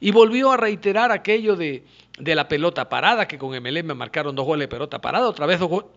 Y 0.00 0.10
volvió 0.10 0.50
a 0.50 0.56
reiterar 0.56 1.12
aquello 1.12 1.54
de, 1.54 1.84
de 2.18 2.34
la 2.34 2.48
pelota 2.48 2.88
parada, 2.88 3.26
que 3.26 3.38
con 3.38 3.50
MLM 3.50 3.96
marcaron 3.96 4.34
dos 4.34 4.46
goles 4.46 4.64
de 4.64 4.68
pelota 4.68 5.00
parada, 5.00 5.28
otra 5.28 5.46
vez 5.46 5.58
dos 5.58 5.68
goles. 5.68 5.90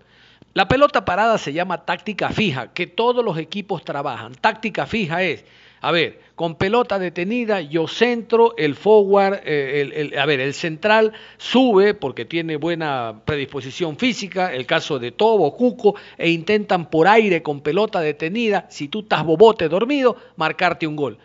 La 0.54 0.68
pelota 0.68 1.04
parada 1.04 1.38
se 1.38 1.54
llama 1.54 1.86
táctica 1.86 2.30
fija, 2.30 2.74
que 2.74 2.88
todos 2.88 3.24
los 3.24 3.38
equipos 3.38 3.84
trabajan. 3.84 4.34
Táctica 4.36 4.86
fija 4.86 5.22
es, 5.22 5.44
a 5.82 5.92
ver, 5.92 6.20
con 6.36 6.56
pelota 6.56 6.98
detenida, 6.98 7.62
yo 7.62 7.88
centro, 7.88 8.56
el 8.58 8.76
forward, 8.76 9.42
eh, 9.44 10.12
a 10.18 10.26
ver, 10.26 10.40
el 10.40 10.54
central 10.54 11.14
sube 11.38 11.94
porque 11.94 12.26
tiene 12.26 12.56
buena 12.56 13.22
predisposición 13.26 13.98
física, 13.98 14.54
el 14.54 14.66
caso 14.66 14.98
de 14.98 15.12
Tobo, 15.12 15.56
Cuco, 15.56 15.96
e 16.18 16.30
intentan 16.30 16.90
por 16.90 17.08
aire 17.08 17.44
con 17.44 17.62
pelota 17.62 18.00
detenida, 18.00 18.66
si 18.70 18.88
tú 18.88 19.02
estás 19.02 19.26
bobote 19.26 19.68
dormido, 19.68 20.16
marcarte 20.38 20.88
un 20.88 20.96
gol. 20.96 21.18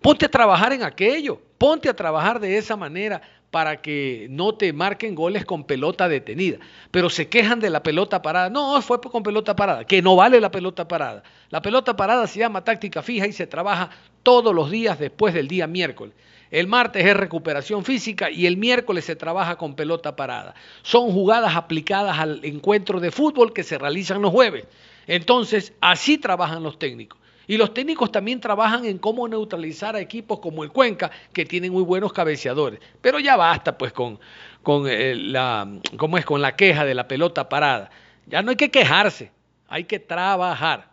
Ponte 0.00 0.26
a 0.26 0.30
trabajar 0.30 0.72
en 0.72 0.82
aquello, 0.82 1.40
ponte 1.58 1.88
a 1.88 1.94
trabajar 1.94 2.40
de 2.40 2.56
esa 2.56 2.76
manera, 2.76 3.20
para 3.50 3.82
que 3.82 4.28
no 4.30 4.54
te 4.54 4.72
marquen 4.72 5.14
goles 5.14 5.44
con 5.44 5.64
pelota 5.64 6.08
detenida. 6.08 6.58
Pero 6.90 7.10
se 7.10 7.28
quejan 7.28 7.60
de 7.60 7.70
la 7.70 7.82
pelota 7.82 8.22
parada. 8.22 8.48
No, 8.48 8.80
fue 8.82 9.00
con 9.00 9.22
pelota 9.22 9.56
parada, 9.56 9.84
que 9.84 10.02
no 10.02 10.16
vale 10.16 10.40
la 10.40 10.50
pelota 10.50 10.86
parada. 10.86 11.22
La 11.50 11.60
pelota 11.60 11.96
parada 11.96 12.26
se 12.26 12.38
llama 12.38 12.64
táctica 12.64 13.02
fija 13.02 13.26
y 13.26 13.32
se 13.32 13.46
trabaja 13.46 13.90
todos 14.22 14.54
los 14.54 14.70
días 14.70 14.98
después 14.98 15.34
del 15.34 15.48
día 15.48 15.66
miércoles. 15.66 16.14
El 16.50 16.66
martes 16.66 17.04
es 17.04 17.16
recuperación 17.16 17.84
física 17.84 18.30
y 18.30 18.46
el 18.46 18.56
miércoles 18.56 19.04
se 19.04 19.14
trabaja 19.16 19.56
con 19.56 19.74
pelota 19.74 20.16
parada. 20.16 20.54
Son 20.82 21.10
jugadas 21.10 21.54
aplicadas 21.54 22.18
al 22.18 22.44
encuentro 22.44 22.98
de 22.98 23.12
fútbol 23.12 23.52
que 23.52 23.62
se 23.62 23.78
realizan 23.78 24.20
los 24.20 24.32
jueves. 24.32 24.64
Entonces, 25.06 25.72
así 25.80 26.18
trabajan 26.18 26.62
los 26.62 26.78
técnicos. 26.78 27.18
Y 27.50 27.56
los 27.56 27.74
técnicos 27.74 28.12
también 28.12 28.38
trabajan 28.38 28.84
en 28.84 28.98
cómo 28.98 29.26
neutralizar 29.26 29.96
a 29.96 30.00
equipos 30.00 30.38
como 30.38 30.62
el 30.62 30.70
Cuenca, 30.70 31.10
que 31.32 31.44
tienen 31.44 31.72
muy 31.72 31.82
buenos 31.82 32.12
cabeceadores. 32.12 32.78
Pero 33.00 33.18
ya 33.18 33.36
basta 33.36 33.76
pues 33.76 33.92
con, 33.92 34.20
con, 34.62 34.86
eh, 34.86 35.16
la, 35.16 35.68
¿cómo 35.96 36.16
es? 36.16 36.24
con 36.24 36.40
la 36.40 36.54
queja 36.54 36.84
de 36.84 36.94
la 36.94 37.08
pelota 37.08 37.48
parada. 37.48 37.90
Ya 38.28 38.40
no 38.40 38.50
hay 38.50 38.56
que 38.56 38.70
quejarse, 38.70 39.32
hay 39.66 39.82
que 39.82 39.98
trabajar. 39.98 40.92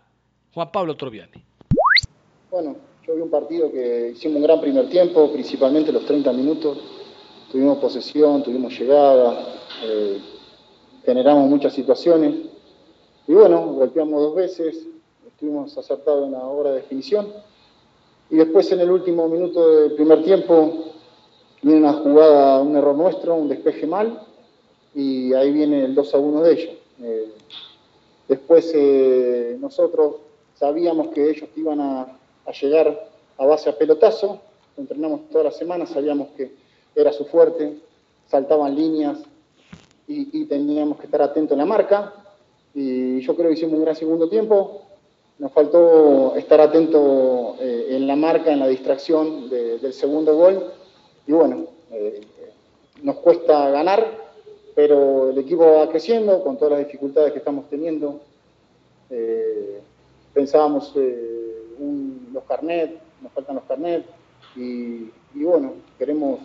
Juan 0.52 0.72
Pablo 0.72 0.98
Troviani. 0.98 1.44
Bueno, 2.50 2.76
yo 3.06 3.16
vi 3.16 3.22
un 3.22 3.30
partido 3.30 3.72
que 3.72 4.14
hicimos 4.16 4.38
un 4.38 4.42
gran 4.42 4.60
primer 4.60 4.90
tiempo, 4.90 5.32
principalmente 5.32 5.92
los 5.92 6.08
30 6.08 6.34
minutos. 6.34 6.80
Tuvimos 7.52 7.78
posesión, 7.78 8.42
tuvimos 8.42 8.74
llegada, 8.80 9.60
eh, 9.84 10.18
generamos 11.06 11.48
muchas 11.52 11.72
situaciones. 11.74 12.34
Y 13.28 13.34
bueno, 13.34 13.74
golpeamos 13.74 14.20
dos 14.24 14.36
veces, 14.36 14.88
estuvimos 15.38 15.78
acertados 15.78 16.26
en 16.26 16.32
la 16.32 16.44
hora 16.48 16.72
de 16.72 16.78
definición. 16.78 17.32
Y 18.32 18.38
después 18.38 18.72
en 18.72 18.80
el 18.80 18.90
último 18.90 19.28
minuto 19.28 19.70
del 19.70 19.92
primer 19.92 20.24
tiempo 20.24 20.86
viene 21.62 21.82
una 21.82 21.94
jugada, 21.94 22.60
un 22.60 22.76
error 22.76 22.96
nuestro, 22.96 23.36
un 23.36 23.48
despeje 23.48 23.86
mal, 23.86 24.20
y 24.96 25.34
ahí 25.34 25.52
viene 25.52 25.86
el 25.86 25.94
2 25.94 26.14
a 26.16 26.18
1 26.18 26.42
de 26.42 26.52
ellos. 26.54 26.76
Eh, 27.04 27.34
después 28.28 28.72
eh, 28.74 29.58
nosotros 29.60 30.16
sabíamos 30.56 31.10
que 31.10 31.30
ellos 31.30 31.48
iban 31.56 31.82
a, 31.82 32.18
llegar 32.60 33.08
a 33.38 33.46
base 33.46 33.70
a 33.70 33.78
pelotazo, 33.78 34.42
entrenamos 34.76 35.30
toda 35.30 35.44
la 35.44 35.52
semana, 35.52 35.86
sabíamos 35.86 36.30
que 36.30 36.52
era 36.96 37.14
su 37.14 37.26
fuerte, 37.26 37.78
saltaban 38.26 38.76
líneas 38.76 39.20
y, 40.08 40.46
teníamos 40.46 40.98
que 40.98 41.06
estar 41.06 41.22
atentos 41.22 41.52
en 41.52 41.60
la 41.60 41.66
marca. 41.66 42.12
Y 42.74 43.20
yo 43.22 43.36
creo 43.36 43.50
que 43.50 43.54
hicimos 43.54 43.76
un 43.76 43.84
gran 43.84 43.96
segundo 43.96 44.30
tiempo, 44.30 44.88
nos 45.40 45.52
faltó 45.52 46.36
estar 46.36 46.60
atento 46.60 47.56
eh, 47.60 47.88
en 47.92 48.08
la 48.08 48.16
marca, 48.16 48.52
en 48.52 48.60
la 48.60 48.68
distracción 48.68 49.50
del 49.50 49.94
segundo 49.94 50.36
gol. 50.36 50.74
Y 51.28 51.32
bueno, 51.32 51.66
eh, 51.92 52.22
nos 53.04 53.18
cuesta 53.18 53.70
ganar, 53.70 54.30
pero 54.74 55.30
el 55.30 55.38
equipo 55.38 55.64
va 55.64 55.90
creciendo 55.90 56.44
con 56.44 56.58
todas 56.58 56.80
las 56.80 56.88
dificultades 56.88 57.34
que 57.34 57.40
estamos 57.40 57.70
teniendo. 57.70 58.20
Eh, 59.10 59.80
pensábamos 60.34 60.94
los 60.96 62.44
carnets, 62.44 62.94
nos 63.22 63.32
faltan 63.32 63.56
los 63.56 63.66
carnets, 63.66 64.08
y, 64.56 65.12
y, 65.36 65.44
bueno, 65.44 65.74
queremos 66.00 66.40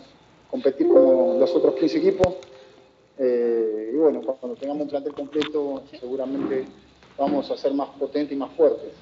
competir 0.50 0.86
con 0.88 1.40
los 1.40 1.54
otros 1.54 1.74
15 1.76 1.98
equipos. 1.98 2.34
y 3.18 3.96
bueno, 3.96 4.20
cuando 4.22 4.56
tengamos 4.56 4.82
un 4.82 4.88
plantel 4.88 5.14
completo, 5.14 5.82
seguramente 5.98 6.66
vamos 7.18 7.50
a 7.50 7.56
ser 7.56 7.74
más 7.74 7.88
potentes 7.90 8.32
y 8.32 8.36
más 8.36 8.50
fuertes. 8.52 8.92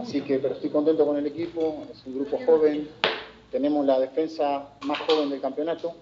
Así 0.00 0.20
que, 0.20 0.38
pero 0.38 0.54
estoy 0.54 0.70
contento 0.70 1.06
con 1.06 1.16
el 1.16 1.26
equipo, 1.26 1.84
es 1.90 2.04
un 2.06 2.16
grupo 2.16 2.38
joven, 2.44 2.88
tenemos 3.52 3.86
la 3.86 4.00
defensa 4.00 4.68
más 4.84 4.98
joven 5.00 5.30
del 5.30 5.40
campeonato, 5.40 5.94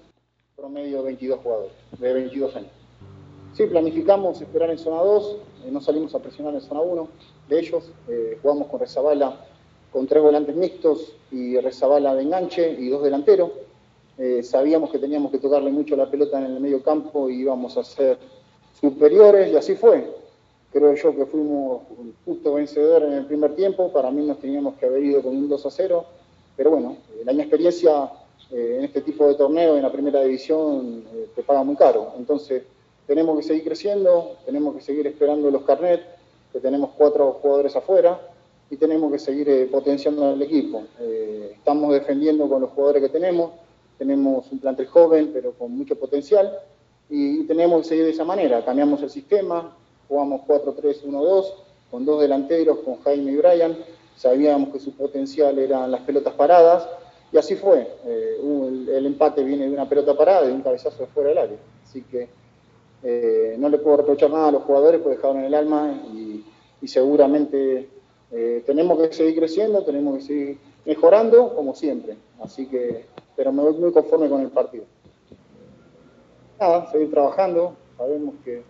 promedio 0.56 0.98
de 0.98 1.04
22 1.04 1.40
jugadores, 1.40 1.72
de 1.98 2.12
22 2.12 2.56
años. 2.56 2.70
Sí, 3.52 3.66
planificamos 3.66 4.40
esperar 4.40 4.70
en 4.70 4.78
zona 4.78 5.02
2, 5.02 5.36
eh, 5.66 5.70
no 5.70 5.80
salimos 5.80 6.14
a 6.14 6.18
presionar 6.18 6.54
en 6.54 6.60
zona 6.60 6.80
1 6.80 7.08
de 7.48 7.60
ellos, 7.60 7.90
eh, 8.08 8.38
jugamos 8.40 8.68
con 8.68 8.80
Rezabala 8.80 9.46
con 9.92 10.08
tres 10.08 10.22
volantes 10.24 10.56
mixtos 10.56 11.14
y 11.30 11.56
Rezabala 11.60 12.16
de 12.16 12.22
enganche 12.22 12.68
y 12.68 12.88
dos 12.88 13.04
delanteros. 13.04 13.52
Eh, 14.18 14.42
sabíamos 14.42 14.90
que 14.90 14.98
teníamos 14.98 15.30
que 15.30 15.38
tocarle 15.38 15.70
mucho 15.70 15.94
la 15.94 16.10
pelota 16.10 16.38
en 16.38 16.46
el 16.46 16.58
medio 16.58 16.82
campo 16.82 17.30
y 17.30 17.42
íbamos 17.42 17.76
a 17.76 17.84
ser 17.84 18.18
superiores 18.80 19.52
y 19.52 19.56
así 19.56 19.76
fue 19.76 20.23
creo 20.74 20.92
yo 20.92 21.14
que 21.14 21.24
fuimos 21.24 21.82
justo 22.24 22.54
vencedores 22.54 23.08
en 23.08 23.18
el 23.18 23.26
primer 23.26 23.54
tiempo, 23.54 23.92
para 23.92 24.10
mí 24.10 24.26
nos 24.26 24.40
teníamos 24.40 24.74
que 24.74 24.86
haber 24.86 25.04
ido 25.04 25.22
con 25.22 25.36
un 25.36 25.48
2 25.48 25.66
a 25.66 25.70
0, 25.70 26.04
pero 26.56 26.70
bueno, 26.70 26.96
la 27.24 27.32
mi 27.32 27.42
experiencia 27.42 28.10
eh, 28.50 28.76
en 28.78 28.84
este 28.84 29.00
tipo 29.02 29.28
de 29.28 29.36
torneo, 29.36 29.76
en 29.76 29.82
la 29.82 29.92
primera 29.92 30.20
división, 30.22 31.04
eh, 31.14 31.28
te 31.34 31.44
paga 31.44 31.62
muy 31.62 31.76
caro, 31.76 32.14
entonces 32.18 32.64
tenemos 33.06 33.36
que 33.36 33.44
seguir 33.44 33.62
creciendo, 33.62 34.36
tenemos 34.44 34.74
que 34.74 34.80
seguir 34.80 35.06
esperando 35.06 35.48
los 35.48 35.62
carnets, 35.62 36.02
que 36.52 36.58
tenemos 36.58 36.90
cuatro 36.98 37.38
jugadores 37.40 37.76
afuera, 37.76 38.20
y 38.68 38.76
tenemos 38.76 39.12
que 39.12 39.20
seguir 39.20 39.48
eh, 39.48 39.66
potenciando 39.66 40.32
el 40.32 40.42
equipo. 40.42 40.82
estamos 41.52 41.92
defendiendo 41.92 42.48
con 42.48 42.62
los 42.62 42.70
jugadores 42.70 43.02
que 43.02 43.10
tenemos, 43.10 43.52
tenemos 43.96 44.50
un 44.50 44.58
plantel 44.58 44.88
joven, 44.88 45.30
pero 45.32 45.52
con 45.52 45.70
mucho 45.70 45.94
potencial, 45.94 46.58
y 47.08 47.44
tenemos 47.44 47.82
que 47.82 47.88
seguir 47.90 48.04
de 48.06 48.10
esa 48.10 48.24
manera, 48.24 48.64
cambiamos 48.64 49.00
el 49.02 49.10
sistema, 49.10 49.72
jugamos 50.08 50.42
4-3-1-2 50.46 51.52
con 51.90 52.04
dos 52.04 52.20
delanteros, 52.20 52.78
con 52.78 53.00
Jaime 53.02 53.32
y 53.32 53.36
Brian. 53.36 53.76
Sabíamos 54.16 54.70
que 54.70 54.80
su 54.80 54.92
potencial 54.92 55.58
eran 55.58 55.90
las 55.90 56.00
pelotas 56.02 56.34
paradas 56.34 56.88
y 57.34 57.36
así 57.36 57.56
fue. 57.56 57.88
Eh, 58.04 58.38
el, 58.40 59.06
empate 59.06 59.42
viene 59.42 59.66
de 59.66 59.72
una 59.72 59.88
pelota 59.88 60.16
parada, 60.16 60.46
de 60.46 60.52
un 60.52 60.62
cabezazo 60.62 61.02
de 61.02 61.06
fuera 61.08 61.30
del 61.30 61.38
área. 61.38 61.58
Así 61.82 62.02
que 62.02 62.28
eh, 63.02 63.56
no 63.58 63.68
le 63.68 63.78
puedo 63.78 63.96
reprochar 63.98 64.30
nada 64.30 64.48
a 64.48 64.52
los 64.52 64.62
jugadores, 64.62 65.00
porque 65.00 65.16
dejaron 65.16 65.42
el 65.42 65.54
alma 65.54 66.00
y, 66.12 66.44
seguramente 66.86 67.88
eh, 68.30 68.62
tenemos 68.66 68.98
que 68.98 69.12
seguir 69.14 69.36
creciendo, 69.36 69.82
tenemos 69.84 70.18
que 70.18 70.22
seguir 70.22 70.58
mejorando 70.84 71.54
como 71.54 71.74
siempre. 71.74 72.16
Así 72.40 72.66
que, 72.66 73.06
pero 73.34 73.52
me 73.52 73.62
voy 73.62 73.72
muy 73.74 73.90
conforme 73.90 74.28
con 74.28 74.40
el 74.40 74.50
partido. 74.50 74.84
Nada, 76.60 76.90
seguir 76.92 77.10
trabajando. 77.10 77.74
Sabemos 77.96 78.34
que 78.44 78.62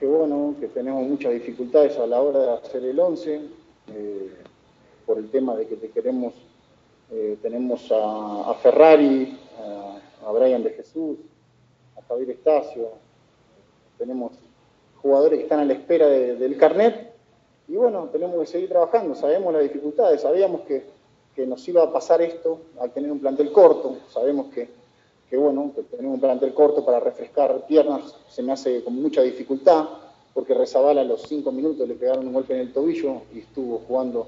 que 0.00 0.06
bueno, 0.06 0.54
que 0.58 0.68
tenemos 0.68 1.06
muchas 1.06 1.34
dificultades 1.34 1.98
a 1.98 2.06
la 2.06 2.22
hora 2.22 2.38
de 2.38 2.52
hacer 2.52 2.82
el 2.82 2.98
11, 2.98 3.34
eh, 3.94 4.30
por 5.04 5.18
el 5.18 5.30
tema 5.30 5.54
de 5.54 5.66
que 5.66 5.76
te 5.76 5.90
queremos, 5.90 6.32
eh, 7.12 7.36
tenemos 7.42 7.86
a, 7.92 8.54
Ferrari, 8.62 9.38
a, 10.26 10.32
Brian 10.32 10.62
de 10.62 10.70
Jesús, 10.70 11.18
a 11.98 12.02
Javier 12.08 12.30
Estacio, 12.30 12.88
tenemos 13.98 14.32
jugadores 15.02 15.38
que 15.38 15.42
están 15.42 15.60
a 15.60 15.64
la 15.66 15.74
espera 15.74 16.06
del 16.06 16.56
carnet, 16.56 17.12
y 17.68 17.76
bueno, 17.76 18.08
tenemos 18.10 18.40
que 18.40 18.46
seguir 18.46 18.70
trabajando, 18.70 19.14
sabemos 19.14 19.52
las 19.52 19.64
dificultades, 19.64 20.22
sabíamos 20.22 20.62
que, 20.62 20.82
que 21.36 21.46
nos 21.46 21.68
iba 21.68 21.82
a 21.82 21.92
pasar 21.92 22.22
esto 22.22 22.58
al 22.80 22.90
tener 22.92 23.12
un 23.12 23.20
plantel 23.20 23.52
corto, 23.52 23.98
sabemos 24.08 24.46
que 24.54 24.79
que 25.30 25.36
bueno, 25.36 25.70
que 25.74 25.82
tenemos 25.82 26.14
un 26.14 26.20
plantel 26.20 26.52
corto 26.52 26.84
para 26.84 26.98
refrescar 26.98 27.64
piernas, 27.66 28.16
se 28.28 28.42
me 28.42 28.52
hace 28.52 28.82
con 28.82 29.00
mucha 29.00 29.22
dificultad, 29.22 29.86
porque 30.34 30.54
Rezabala 30.54 31.02
a 31.02 31.04
los 31.04 31.22
cinco 31.22 31.52
minutos 31.52 31.88
le 31.88 31.94
pegaron 31.94 32.26
un 32.26 32.32
golpe 32.32 32.54
en 32.54 32.60
el 32.60 32.72
tobillo 32.72 33.22
y 33.32 33.38
estuvo 33.38 33.80
jugando 33.86 34.26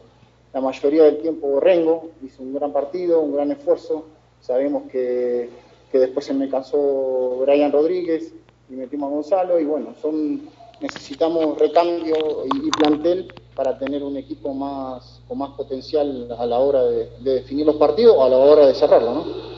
la 0.54 0.60
mayoría 0.60 1.04
del 1.04 1.18
tiempo 1.18 1.58
Rengo, 1.58 2.10
hizo 2.24 2.42
un 2.42 2.54
gran 2.54 2.72
partido, 2.72 3.20
un 3.20 3.34
gran 3.34 3.50
esfuerzo, 3.50 4.04
sabemos 4.40 4.84
que, 4.92 5.48
que 5.90 5.98
después 5.98 6.24
se 6.24 6.34
me 6.34 6.48
cansó 6.48 7.38
Brian 7.40 7.72
Rodríguez 7.72 8.32
y 8.70 8.74
metimos 8.74 9.10
a 9.10 9.14
Gonzalo 9.14 9.58
y 9.58 9.64
bueno, 9.64 9.94
son 10.00 10.42
necesitamos 10.80 11.58
recambio 11.58 12.14
y, 12.54 12.70
plantel 12.70 13.32
para 13.54 13.78
tener 13.78 14.02
un 14.02 14.16
equipo 14.16 14.52
más 14.52 15.20
con 15.28 15.38
más 15.38 15.50
potencial 15.50 16.34
a 16.36 16.44
la 16.46 16.58
hora 16.58 16.82
de, 16.82 17.08
de 17.20 17.34
definir 17.34 17.66
los 17.66 17.76
partidos 17.76 18.16
o 18.16 18.24
a 18.24 18.28
la 18.28 18.38
hora 18.38 18.66
de 18.66 18.74
cerrarlo, 18.74 19.14
¿no? 19.14 19.51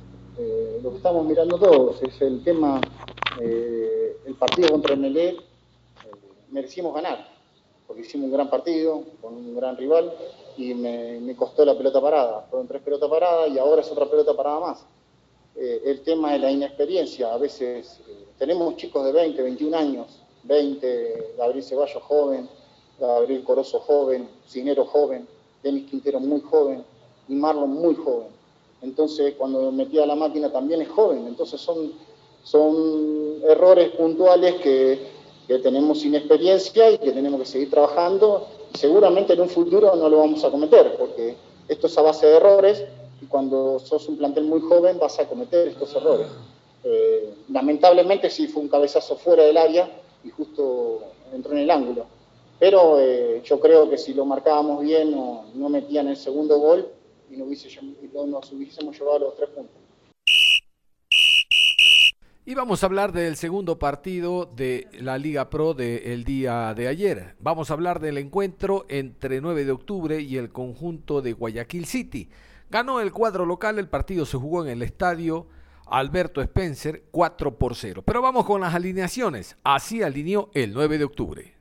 Eh, 0.85 0.87
lo 0.87 0.91
que 0.91 0.97
estamos 0.97 1.26
mirando 1.26 1.59
todos 1.59 2.03
es 2.03 2.21
el 2.21 2.43
tema, 2.45 2.81
eh, 3.41 4.19
el 4.26 4.35
partido 4.35 4.69
contra 4.71 4.93
el 4.93 5.00
Melé, 5.00 5.29
eh, 5.31 5.38
merecimos 6.50 6.95
ganar, 6.95 7.26
porque 7.87 8.03
hicimos 8.03 8.26
un 8.26 8.33
gran 8.33 8.50
partido 8.50 9.03
con 9.23 9.35
un 9.35 9.57
gran 9.57 9.76
rival 9.76 10.12
y 10.59 10.75
me, 10.75 11.35
costó 11.37 11.64
la 11.64 11.76
pelota 11.76 12.00
parada. 12.00 12.43
Fueron 12.50 12.69
tres 12.69 12.83
pelotas 12.83 13.09
paradas 13.09 13.50
y 13.50 13.59
ahora 13.59 13.81
es 13.81 13.91
otra 13.91 14.07
pelota 14.07 14.35
parada 14.35 14.61
más. 14.61 14.87
el 15.57 16.03
tema 16.03 16.33
de 16.33 16.41
la 16.41 16.50
inexperiencia, 16.50 17.33
a 17.33 17.38
veces 17.38 18.00
tenemos 18.38 18.76
chicos 18.76 19.05
de 19.05 19.12
20, 19.12 19.41
21 19.41 19.76
años 19.76 20.21
20, 20.43 21.35
Gabriel 21.38 21.64
Ceballos 21.64 22.03
joven, 22.03 22.49
Gabriel 22.99 23.45
Corozo 23.45 23.79
joven, 23.79 24.29
Cinero 24.49 24.85
joven, 24.85 25.29
Denis 25.62 25.88
Quintero 25.88 26.19
muy 26.19 26.41
joven 26.41 26.85
y 27.29 27.35
Marlon 27.35 27.71
muy 27.71 27.95
joven. 27.95 28.43
Entonces, 28.85 29.35
cuando 29.37 29.73
metía 29.73 30.07
la 30.07 30.14
máquina 30.14 30.53
también 30.53 30.83
es 30.83 30.88
joven. 30.88 31.26
Entonces, 31.26 31.61
son, 31.61 31.93
son 32.43 33.43
errores 33.49 33.91
puntuales 33.91 34.57
que, 34.57 35.00
que 35.47 35.59
tenemos 35.59 36.00
sin 36.00 36.14
experiencia 36.14 36.91
y 36.91 36.99
que 36.99 37.12
tenemos 37.12 37.41
que 37.41 37.47
seguir 37.47 37.71
trabajando. 37.71 38.47
seguramente 38.75 39.35
en 39.35 39.41
un 39.41 39.49
futuro 39.49 39.95
no 39.95 40.09
lo 40.09 40.19
vamos 40.19 40.45
a 40.45 40.50
cometer, 40.50 40.97
porque 40.97 41.37
esto 41.69 41.87
es 41.87 41.99
a 41.99 42.03
base 42.03 42.26
de 42.26 42.37
errores 42.37 42.85
y 43.21 43.26
cuando 43.26 43.79
sos 43.79 44.09
un 44.09 44.17
plantel 44.17 44.45
muy 44.45 44.61
joven 44.61 44.99
vas 44.99 45.19
a 45.19 45.29
cometer 45.29 45.69
estos 45.69 45.95
errores. 45.95 46.26
Eh, 46.83 47.35
lamentablemente 47.50 48.29
sí 48.31 48.47
fue 48.47 48.62
un 48.62 48.69
cabezazo 48.69 49.17
fuera 49.17 49.45
del 49.45 49.57
área 49.57 49.88
y 50.23 50.31
justo 50.31 51.00
entró 51.33 51.53
en 51.53 51.59
el 51.59 51.71
ángulo. 51.71 52.07
Pero 52.59 53.00
eh, 53.00 53.43
yo 53.45 53.61
creo 53.61 53.88
que 53.88 53.99
si 53.99 54.14
lo 54.14 54.25
marcábamos 54.25 54.83
bien, 54.83 55.11
no, 55.11 55.45
no 55.55 55.69
metían 55.69 56.09
el 56.09 56.17
segundo 56.17 56.59
gol 56.59 56.88
y 57.35 57.38
no, 57.38 57.45
hubiese, 57.45 57.69
nos 58.26 58.53
hubiésemos 58.53 58.99
llevado 58.99 59.19
los 59.19 59.37
tres 59.37 59.50
puntos. 59.50 59.76
Y 62.47 62.55
vamos 62.55 62.83
a 62.83 62.87
hablar 62.87 63.12
del 63.12 63.37
segundo 63.37 63.79
partido 63.79 64.45
de 64.45 64.87
la 65.00 65.17
Liga 65.17 65.49
Pro 65.49 65.73
del 65.73 66.25
día 66.25 66.75
de 66.75 66.88
ayer. 66.88 67.37
Vamos 67.41 67.71
a 67.71 67.75
hablar 67.75 68.00
del 68.00 68.19
encuentro 68.19 68.85
entre 68.91 69.41
9 69.41 69.64
de 69.64 69.73
octubre 69.73 70.21
y 70.21 70.37
el 70.37 70.53
conjunto 70.53 71.23
de 71.23 71.33
Guayaquil 71.33 71.87
City. 71.87 72.29
Ganó 72.71 73.00
el 73.00 73.12
cuadro 73.12 73.47
local, 73.47 73.79
el 73.79 73.88
partido 73.88 74.26
se 74.26 74.37
jugó 74.37 74.62
en 74.62 74.71
el 74.71 74.83
estadio 74.83 75.47
Alberto 75.87 76.43
Spencer 76.43 77.05
4 77.11 77.57
por 77.57 77.76
0. 77.76 78.03
Pero 78.05 78.21
vamos 78.21 78.45
con 78.45 78.61
las 78.61 78.75
alineaciones. 78.75 79.57
Así 79.64 80.03
alineó 80.03 80.50
el 80.53 80.75
9 80.75 80.99
de 80.99 81.05
octubre. 81.05 81.55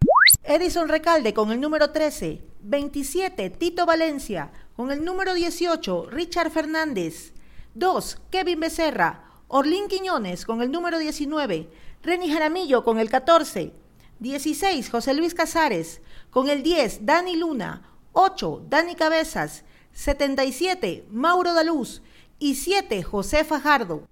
Edison 0.44 0.90
Recalde 0.90 1.34
con 1.34 1.52
el 1.54 1.62
número 1.62 1.92
13, 1.92 2.42
27 2.62 3.50
Tito 3.52 3.86
Valencia 3.86 4.52
con 4.76 4.92
el 4.92 5.06
número 5.06 5.34
18 5.34 6.08
Richard 6.10 6.52
Fernández, 6.52 7.34
2 7.76 8.22
Kevin 8.32 8.60
Becerra, 8.60 9.26
Orlín 9.48 9.88
Quiñones 9.88 10.46
con 10.46 10.62
el 10.62 10.72
número 10.72 10.98
19, 10.98 11.70
Reni 12.02 12.32
Jaramillo 12.32 12.84
con 12.84 13.00
el 13.00 13.10
14, 13.10 13.74
16 14.20 14.90
José 14.90 15.14
Luis 15.14 15.34
Casares, 15.34 16.02
con 16.30 16.50
el 16.50 16.64
10 16.64 17.06
Dani 17.06 17.36
Luna, 17.36 17.90
8 18.14 18.66
Dani 18.70 18.96
Cabezas, 18.96 19.64
77 19.94 21.06
Mauro 21.12 21.54
Daluz. 21.54 22.02
Y 22.40 22.56
7 22.56 23.04
José 23.04 23.46
Fajardo. 23.46 24.08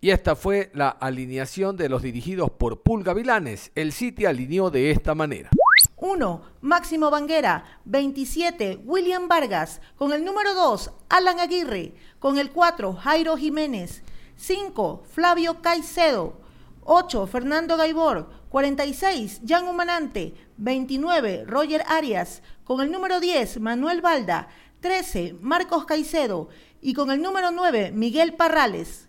Y 0.00 0.10
esta 0.10 0.36
fue 0.36 0.70
la 0.72 0.90
alineación 0.90 1.76
de 1.76 1.88
los 1.88 2.02
dirigidos 2.02 2.50
por 2.50 2.82
Pulga 2.82 3.12
Vilanes. 3.12 3.72
El 3.74 3.92
City 3.92 4.26
alineó 4.26 4.70
de 4.70 4.92
esta 4.92 5.16
manera. 5.16 5.50
1. 5.98 6.42
Máximo 6.60 7.10
Banguera. 7.10 7.64
27. 7.86 8.80
William 8.84 9.28
Vargas. 9.28 9.80
Con 9.96 10.12
el 10.12 10.24
número 10.26 10.52
2. 10.54 10.90
Alan 11.08 11.40
Aguirre. 11.40 11.94
Con 12.18 12.36
el 12.36 12.50
4. 12.52 12.92
Jairo 12.92 13.36
Jiménez. 13.38 14.02
5. 14.36 15.04
Flavio 15.10 15.62
Caicedo. 15.62 16.38
8. 16.84 17.26
Fernando 17.26 17.78
Gaibor. 17.78 18.28
46. 18.50 19.40
Jan 19.46 19.66
Humanante. 19.68 20.34
29. 20.58 21.44
Roger 21.46 21.82
Arias. 21.88 22.42
Con 22.64 22.82
el 22.82 22.90
número 22.90 23.18
10. 23.18 23.60
Manuel 23.60 24.02
Balda. 24.02 24.48
13. 24.80 25.36
Marcos 25.40 25.86
Caicedo. 25.86 26.50
Y 26.82 26.92
con 26.92 27.10
el 27.10 27.22
número 27.22 27.52
9. 27.52 27.92
Miguel 27.92 28.34
Parrales. 28.34 29.05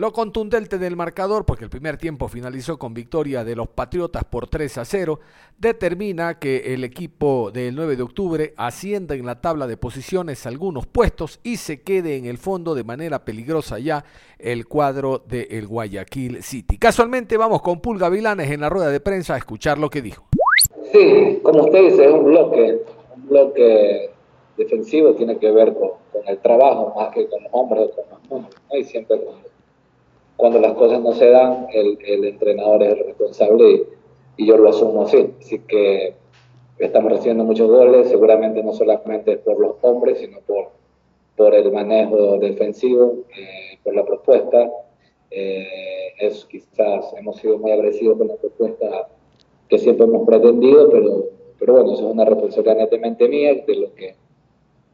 Lo 0.00 0.14
contundente 0.14 0.78
del 0.78 0.96
marcador, 0.96 1.44
porque 1.44 1.64
el 1.64 1.68
primer 1.68 1.98
tiempo 1.98 2.26
finalizó 2.26 2.78
con 2.78 2.94
victoria 2.94 3.44
de 3.44 3.54
los 3.54 3.68
Patriotas 3.68 4.24
por 4.24 4.48
3 4.48 4.78
a 4.78 4.86
0, 4.86 5.20
determina 5.58 6.38
que 6.38 6.72
el 6.72 6.84
equipo 6.84 7.50
del 7.50 7.74
9 7.74 7.96
de 7.96 8.02
octubre 8.02 8.54
ascienda 8.56 9.14
en 9.14 9.26
la 9.26 9.42
tabla 9.42 9.66
de 9.66 9.76
posiciones 9.76 10.46
algunos 10.46 10.86
puestos 10.86 11.38
y 11.42 11.58
se 11.58 11.82
quede 11.82 12.16
en 12.16 12.24
el 12.24 12.38
fondo 12.38 12.74
de 12.74 12.82
manera 12.82 13.26
peligrosa 13.26 13.78
ya 13.78 14.06
el 14.38 14.66
cuadro 14.66 15.18
del 15.18 15.66
Guayaquil 15.66 16.42
City. 16.42 16.78
Casualmente 16.78 17.36
vamos 17.36 17.60
con 17.60 17.82
Pulga 17.82 18.08
Vilanes 18.08 18.50
en 18.50 18.62
la 18.62 18.70
rueda 18.70 18.88
de 18.88 19.00
prensa 19.00 19.34
a 19.34 19.36
escuchar 19.36 19.76
lo 19.76 19.90
que 19.90 20.00
dijo. 20.00 20.24
Sí, 20.92 21.40
como 21.42 21.64
usted 21.64 21.90
dice, 21.90 22.06
es 22.06 22.10
un 22.10 22.24
bloque, 22.24 22.80
bloque 23.28 24.10
defensivo, 24.56 25.12
tiene 25.12 25.36
que 25.36 25.50
ver 25.50 25.74
con, 25.74 25.90
el 26.26 26.38
trabajo 26.38 26.94
más 26.96 27.12
que 27.12 27.28
con 27.28 27.42
los 27.42 27.52
hombres 27.52 27.90
con 28.30 28.46
y 28.72 28.84
siempre 28.84 29.22
con 29.22 29.49
cuando 30.40 30.58
las 30.58 30.72
cosas 30.72 31.02
no 31.02 31.12
se 31.12 31.28
dan, 31.28 31.66
el, 31.72 31.98
el 32.02 32.24
entrenador 32.24 32.82
es 32.82 32.94
el 32.94 33.04
responsable 33.04 33.86
y, 34.38 34.46
yo 34.46 34.56
lo 34.56 34.70
asumo 34.70 35.02
así. 35.02 35.34
Así 35.38 35.58
que 35.60 36.14
estamos 36.78 37.12
recibiendo 37.12 37.44
muchos 37.44 37.68
goles, 37.68 38.08
seguramente 38.08 38.62
no 38.62 38.72
solamente 38.72 39.36
por 39.36 39.60
los 39.60 39.76
hombres, 39.82 40.18
sino 40.18 40.38
por, 40.46 40.70
por 41.36 41.54
el 41.54 41.70
manejo 41.70 42.38
defensivo, 42.38 43.18
eh, 43.36 43.78
por 43.84 43.94
la 43.94 44.04
propuesta. 44.04 44.70
Eh, 45.30 46.14
es, 46.18 46.46
quizás 46.46 47.12
hemos 47.18 47.36
sido 47.36 47.58
muy 47.58 47.70
agresivos 47.70 48.16
con 48.16 48.28
la 48.28 48.36
propuesta 48.36 49.08
que 49.68 49.78
siempre 49.78 50.06
hemos 50.06 50.26
pretendido, 50.26 50.90
pero, 50.90 51.24
pero 51.58 51.74
bueno, 51.74 51.92
eso 51.92 52.08
es 52.08 52.14
una 52.14 52.24
responsabilidad 52.24 52.78
netamente 52.78 53.28
mía 53.28 53.54
de 53.66 53.76
lo 53.76 53.94
que 53.94 54.14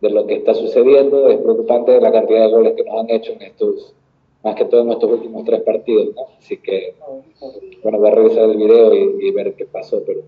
de 0.01 0.11
lo 0.11 0.27
que 0.27 0.35
está 0.35 0.55
sucediendo. 0.55 1.29
Es 1.29 1.39
preocupante 1.39 2.01
la 2.01 2.11
cantidad 2.11 2.47
de 2.47 2.51
goles 2.51 2.73
que 2.75 2.85
nos 2.85 3.01
han 3.01 3.11
hecho 3.11 3.33
en 3.33 3.43
estos 3.43 3.95
más 4.47 4.55
que 4.55 4.65
todo 4.67 4.83
en 4.83 4.93
estos 4.93 5.11
últimos 5.11 5.45
tres 5.45 5.61
partidos, 5.63 6.15
¿no? 6.15 6.23
Así 6.39 6.59
que, 6.59 6.95
bueno, 7.83 7.99
voy 7.99 8.09
a 8.09 8.15
revisar 8.15 8.45
el 8.45 8.57
video 8.57 8.95
y, 8.95 9.31
ver 9.33 9.55
qué 9.57 9.67
pasó, 9.67 10.05
pero 10.07 10.21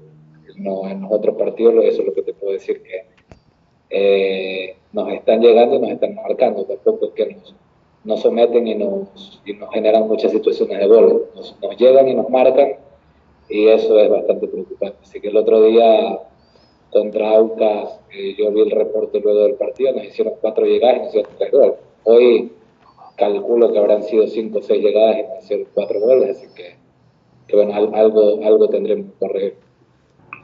no, 0.56 0.88
en 0.88 1.02
los 1.02 1.12
otros 1.12 1.36
partidos 1.36 1.84
eso 1.84 2.00
es 2.00 2.08
lo 2.08 2.12
que 2.12 2.22
te 2.22 2.34
puedo 2.34 2.52
decir, 2.52 2.82
que 2.82 3.04
eh, 3.90 4.76
nos 4.92 5.12
están 5.12 5.40
llegando 5.40 5.76
y 5.76 5.78
nos 5.78 5.90
están 5.90 6.16
marcando, 6.16 6.64
tampoco 6.64 7.06
es 7.06 7.12
que 7.12 7.36
nos, 8.04 8.20
someten 8.20 8.66
y 8.66 8.74
nos, 8.74 9.40
y 9.46 9.52
nos 9.52 9.70
generan 9.72 10.08
muchas 10.08 10.32
situaciones 10.32 10.80
de 10.80 10.86
gol, 10.88 11.26
nos, 11.36 11.76
llegan 11.78 12.08
y 12.08 12.14
nos 12.14 12.28
marcan 12.28 12.72
y 13.48 13.68
eso 13.68 14.00
es 14.00 14.10
bastante 14.10 14.48
preocupante. 14.48 14.98
Así 15.00 15.20
que 15.20 15.28
el 15.28 15.36
otro 15.36 15.62
día 15.62 16.18
contra 16.90 17.36
Aucas, 17.36 18.00
eh, 18.12 18.34
yo 18.36 18.50
vi 18.50 18.62
el 18.62 18.72
reporte 18.72 19.20
luego 19.20 19.44
del 19.44 19.54
partido, 19.54 19.92
nos 19.92 20.06
hicieron 20.06 20.34
cuatro 20.40 20.66
llegadas 20.66 20.96
y 20.96 20.98
nos 20.98 21.08
hicieron 21.10 21.32
tres 21.38 21.52
goles. 21.52 21.74
Hoy 22.02 22.52
calculo 23.18 23.72
que 23.72 23.78
habrán 23.78 24.02
sido 24.02 24.26
cinco 24.26 24.58
o 24.58 24.62
seis 24.62 24.82
llegadas 24.82 25.18
y 25.42 25.46
sido 25.46 25.66
cuatro 25.74 26.00
goles, 26.00 26.36
así 26.36 26.46
que, 26.54 26.76
que 27.46 27.56
bueno, 27.56 27.74
algo, 27.74 28.40
algo 28.44 28.68
tendremos 28.68 29.06
que 29.06 29.18
corregir. 29.18 29.54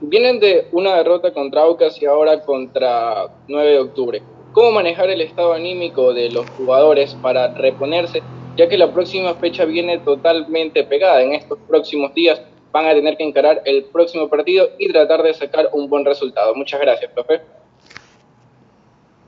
Vienen 0.00 0.40
de 0.40 0.66
una 0.72 0.96
derrota 0.96 1.32
contra 1.32 1.62
Aucas 1.62 2.02
y 2.02 2.06
ahora 2.06 2.42
contra 2.42 3.28
9 3.48 3.70
de 3.70 3.78
octubre. 3.78 4.22
¿Cómo 4.52 4.72
manejar 4.72 5.08
el 5.08 5.20
estado 5.20 5.52
anímico 5.52 6.12
de 6.12 6.30
los 6.30 6.48
jugadores 6.50 7.14
para 7.22 7.54
reponerse, 7.54 8.22
ya 8.56 8.68
que 8.68 8.76
la 8.76 8.92
próxima 8.92 9.34
fecha 9.34 9.64
viene 9.64 9.98
totalmente 9.98 10.84
pegada? 10.84 11.22
En 11.22 11.32
estos 11.32 11.58
próximos 11.66 12.12
días 12.12 12.42
van 12.72 12.86
a 12.86 12.94
tener 12.94 13.16
que 13.16 13.24
encarar 13.24 13.62
el 13.64 13.84
próximo 13.84 14.28
partido 14.28 14.68
y 14.78 14.92
tratar 14.92 15.22
de 15.22 15.32
sacar 15.32 15.70
un 15.72 15.88
buen 15.88 16.04
resultado. 16.04 16.54
Muchas 16.54 16.80
gracias, 16.80 17.10
profe. 17.12 17.40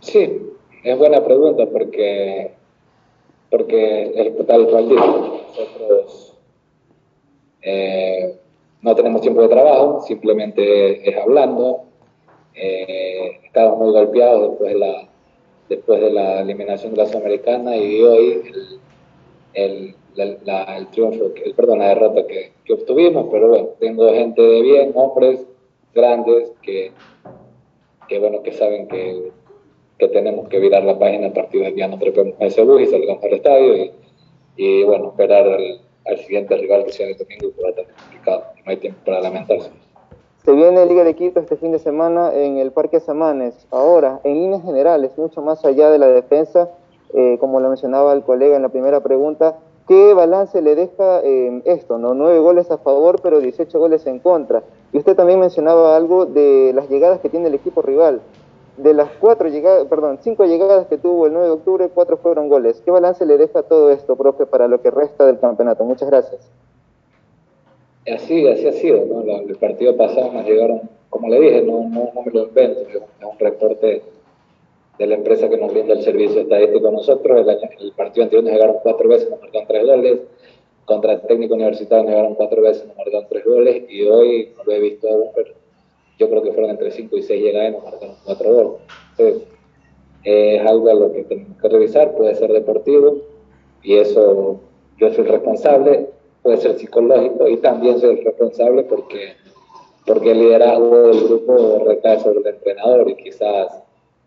Sí, 0.01 0.41
es 0.83 0.99
buena 0.99 1.25
pregunta 1.25 1.65
porque 1.67 2.55
porque 3.51 4.13
el 4.15 4.47
tal 4.47 4.69
cual 4.69 4.89
nosotros 4.89 6.35
eh, 7.63 8.37
no 8.83 8.95
tenemos 8.95 9.21
tiempo 9.21 9.43
de 9.43 9.49
trabajo, 9.49 10.01
simplemente 10.03 11.09
es 11.09 11.17
hablando. 11.17 11.83
Eh, 12.55 13.41
estamos 13.45 13.79
muy 13.79 13.93
golpeados 13.93 14.51
después 14.51 14.73
de 14.73 14.79
la, 14.79 15.09
después 15.69 16.01
de 16.01 16.11
la 16.11 16.41
eliminación 16.41 16.93
de 16.93 16.99
la 16.99 17.07
Sudamericana 17.07 17.77
y 17.77 18.03
hoy 18.03 18.43
el, 19.55 19.95
el, 20.17 20.87
triunfo, 20.93 21.33
el, 21.45 21.55
perdón, 21.55 21.81
la 21.81 21.89
derrota 21.89 22.27
que, 22.27 22.53
que, 22.65 22.73
obtuvimos, 22.73 23.27
pero 23.31 23.49
bueno, 23.49 23.69
tengo 23.81 24.13
gente 24.13 24.41
de 24.41 24.63
bien, 24.63 24.93
hombres 24.95 25.47
grandes 25.95 26.53
que, 26.63 26.93
que 28.09 28.19
bueno, 28.19 28.43
que 28.43 28.53
saben 28.53 28.87
que 28.89 29.33
que 29.99 30.09
tenemos 30.09 30.49
que 30.49 30.59
virar 30.59 30.85
la 30.85 30.99
página 30.99 31.29
a 31.29 31.33
partir 31.33 31.63
del 31.63 31.75
día 31.75 31.89
no 31.89 31.99
trepemos 31.99 32.35
a 32.41 32.47
ese 32.47 32.63
bus 32.63 32.83
y 32.83 32.87
salgamos 32.87 33.25
al 33.25 33.33
estadio 33.33 33.77
y, 33.77 33.93
y 34.57 34.85
bueno, 34.85 35.09
esperar 35.09 35.47
al, 35.47 36.19
siguiente 36.19 36.57
rival 36.57 36.85
que 36.85 36.93
sea 36.93 37.09
el 37.09 37.17
domingo 37.17 37.53
que 37.55 37.63
va 37.63 37.69
a 37.69 37.71
estar 37.71 37.87
complicado, 37.87 38.45
no 38.65 38.71
hay 38.71 38.77
tiempo 38.77 39.01
para 39.05 39.21
lamentarse. 39.21 39.71
Se 40.45 40.53
viene 40.53 40.87
Liga 40.87 41.03
de 41.03 41.15
Quito 41.15 41.41
este 41.41 41.57
fin 41.57 41.73
de 41.73 41.81
semana 41.81 42.33
en 42.33 42.59
el 42.59 42.71
Parque 42.71 43.01
Samanes. 43.01 43.67
Ahora, 43.73 44.21
en 44.23 44.35
líneas 44.35 44.63
generales, 44.63 45.11
mucho 45.17 45.43
más 45.43 45.65
allá 45.65 45.91
de 45.91 45.99
la 45.99 46.07
defensa, 46.07 46.71
eh, 47.15 47.37
como 47.41 47.59
lo 47.59 47.69
mencionaba 47.69 48.13
el 48.13 48.23
colega 48.23 48.55
en 48.55 48.63
la 48.63 48.69
primera 48.69 49.01
pregunta, 49.03 49.59
¿qué 49.89 50.15
balance 50.15 50.63
le 50.63 50.77
deja 50.77 51.21
eh, 51.25 51.63
esto? 51.65 51.99
¿no? 51.99 52.15
Nueve 52.15 52.39
goles 52.39 52.71
a 52.71 52.79
favor, 52.79 53.21
pero 53.21 53.41
18 53.41 53.77
goles 53.77 54.07
en 54.07 54.21
contra. 54.21 54.63
Y 54.93 54.99
usted 54.99 55.17
también 55.17 55.41
mencionaba 55.41 55.97
algo 55.97 56.27
de 56.27 56.71
las 56.73 56.89
llegadas 56.89 57.19
que 57.19 57.29
tiene 57.29 57.49
el 57.49 57.55
equipo 57.55 57.83
rival 57.83 58.21
de 58.77 58.93
las 58.95 59.11
cuatro 59.21 59.49
llegadas, 59.49 59.87
perdón, 59.87 60.19
cinco 60.23 60.45
llegadas 60.45 60.87
que 60.87 60.99
tuvo 60.99 61.27
el 61.27 61.33
9 61.33 61.47
de 61.47 61.53
octubre, 61.53 61.91
cuatro 61.93 62.19
fueron 62.19 62.49
goles. 62.49 62.83
¿Qué 62.85 62.91
balance 62.91 63.25
le 63.25 63.39
deja 63.39 63.62
todo 63.62 63.91
esto, 63.91 64.17
profe, 64.17 64.47
para 64.47 64.69
lo 64.69 64.81
que 64.83 64.91
resta 64.91 65.27
del 65.27 65.39
campeonato? 65.39 65.85
Muchas 65.85 66.09
gracias. 66.09 66.51
así, 68.07 68.47
así 68.47 68.69
ha 68.69 68.73
sido, 68.73 69.05
¿no? 69.07 69.23
el 69.23 69.57
partido 69.57 69.97
pasado 69.97 70.33
nos 70.33 70.45
llegaron, 70.45 70.83
como 71.11 71.29
le 71.29 71.41
dije, 71.41 71.62
no, 71.62 71.89
no, 71.89 72.11
me 72.25 72.33
lo 72.33 72.45
invento, 72.45 72.81
es 72.81 72.97
un, 72.97 73.39
reporte 73.39 74.03
de 74.99 75.07
la 75.07 75.15
empresa 75.15 75.49
que 75.49 75.57
nos 75.57 75.73
brinda 75.73 75.95
el 75.95 76.03
servicio 76.03 76.41
estadístico 76.41 76.89
a 76.89 76.93
nosotros. 76.93 77.47
El, 77.47 77.85
el 77.87 77.93
partido 77.93 78.25
anterior 78.25 78.45
nos 78.45 78.53
llegaron 78.53 78.77
cuatro 78.83 79.09
veces, 79.09 79.31
nos 79.31 79.41
marcaron 79.41 79.69
tres 79.69 79.87
goles. 79.87 80.21
Contra 80.85 81.15
el 81.15 81.21
técnico 81.23 81.55
universitario 81.55 82.05
nos 82.05 82.12
llegaron 82.12 82.35
cuatro 82.35 82.62
veces, 82.62 82.87
nos 82.87 82.97
marcaron 82.97 83.27
tres 83.29 83.45
goles. 83.45 83.85
Y 83.91 84.07
hoy 84.07 84.53
no 84.57 84.65
lo 84.65 84.73
he 84.73 84.81
visto 84.81 85.09
pero 85.35 85.65
yo 86.18 86.29
creo 86.31 86.42
que 86.42 86.52
fueron 86.52 86.70
entre 86.70 86.90
cinco 86.90 87.16
y 87.16 87.22
seis 87.22 87.42
llegadas 87.42 87.70
y 87.70 87.72
nos 87.72 87.85
marcaron 87.85 88.16
cuatro 88.24 88.52
goles. 88.52 88.81
Entonces, 89.11 89.48
es 90.24 90.66
algo 90.66 90.90
a 90.90 90.94
lo 90.94 91.12
que 91.12 91.24
tenemos 91.24 91.61
que 91.61 91.68
revisar, 91.68 92.14
puede 92.16 92.35
ser 92.35 92.52
deportivo 92.52 93.18
y 93.83 93.94
eso 93.94 94.61
yo 94.98 95.12
soy 95.12 95.24
responsable, 95.24 96.09
puede 96.42 96.57
ser 96.57 96.79
psicológico 96.79 97.46
y 97.48 97.59
también 97.59 98.00
soy 98.00 98.16
responsable 98.16 98.83
porque, 98.85 99.35
porque 100.05 100.33
el 100.33 100.40
liderazgo 100.40 101.09
del 101.09 101.24
grupo 101.24 101.85
recae 101.87 102.18
sobre 102.20 102.40
el 102.40 102.46
entrenador 102.46 103.09
y 103.11 103.16
quizás 103.16 103.83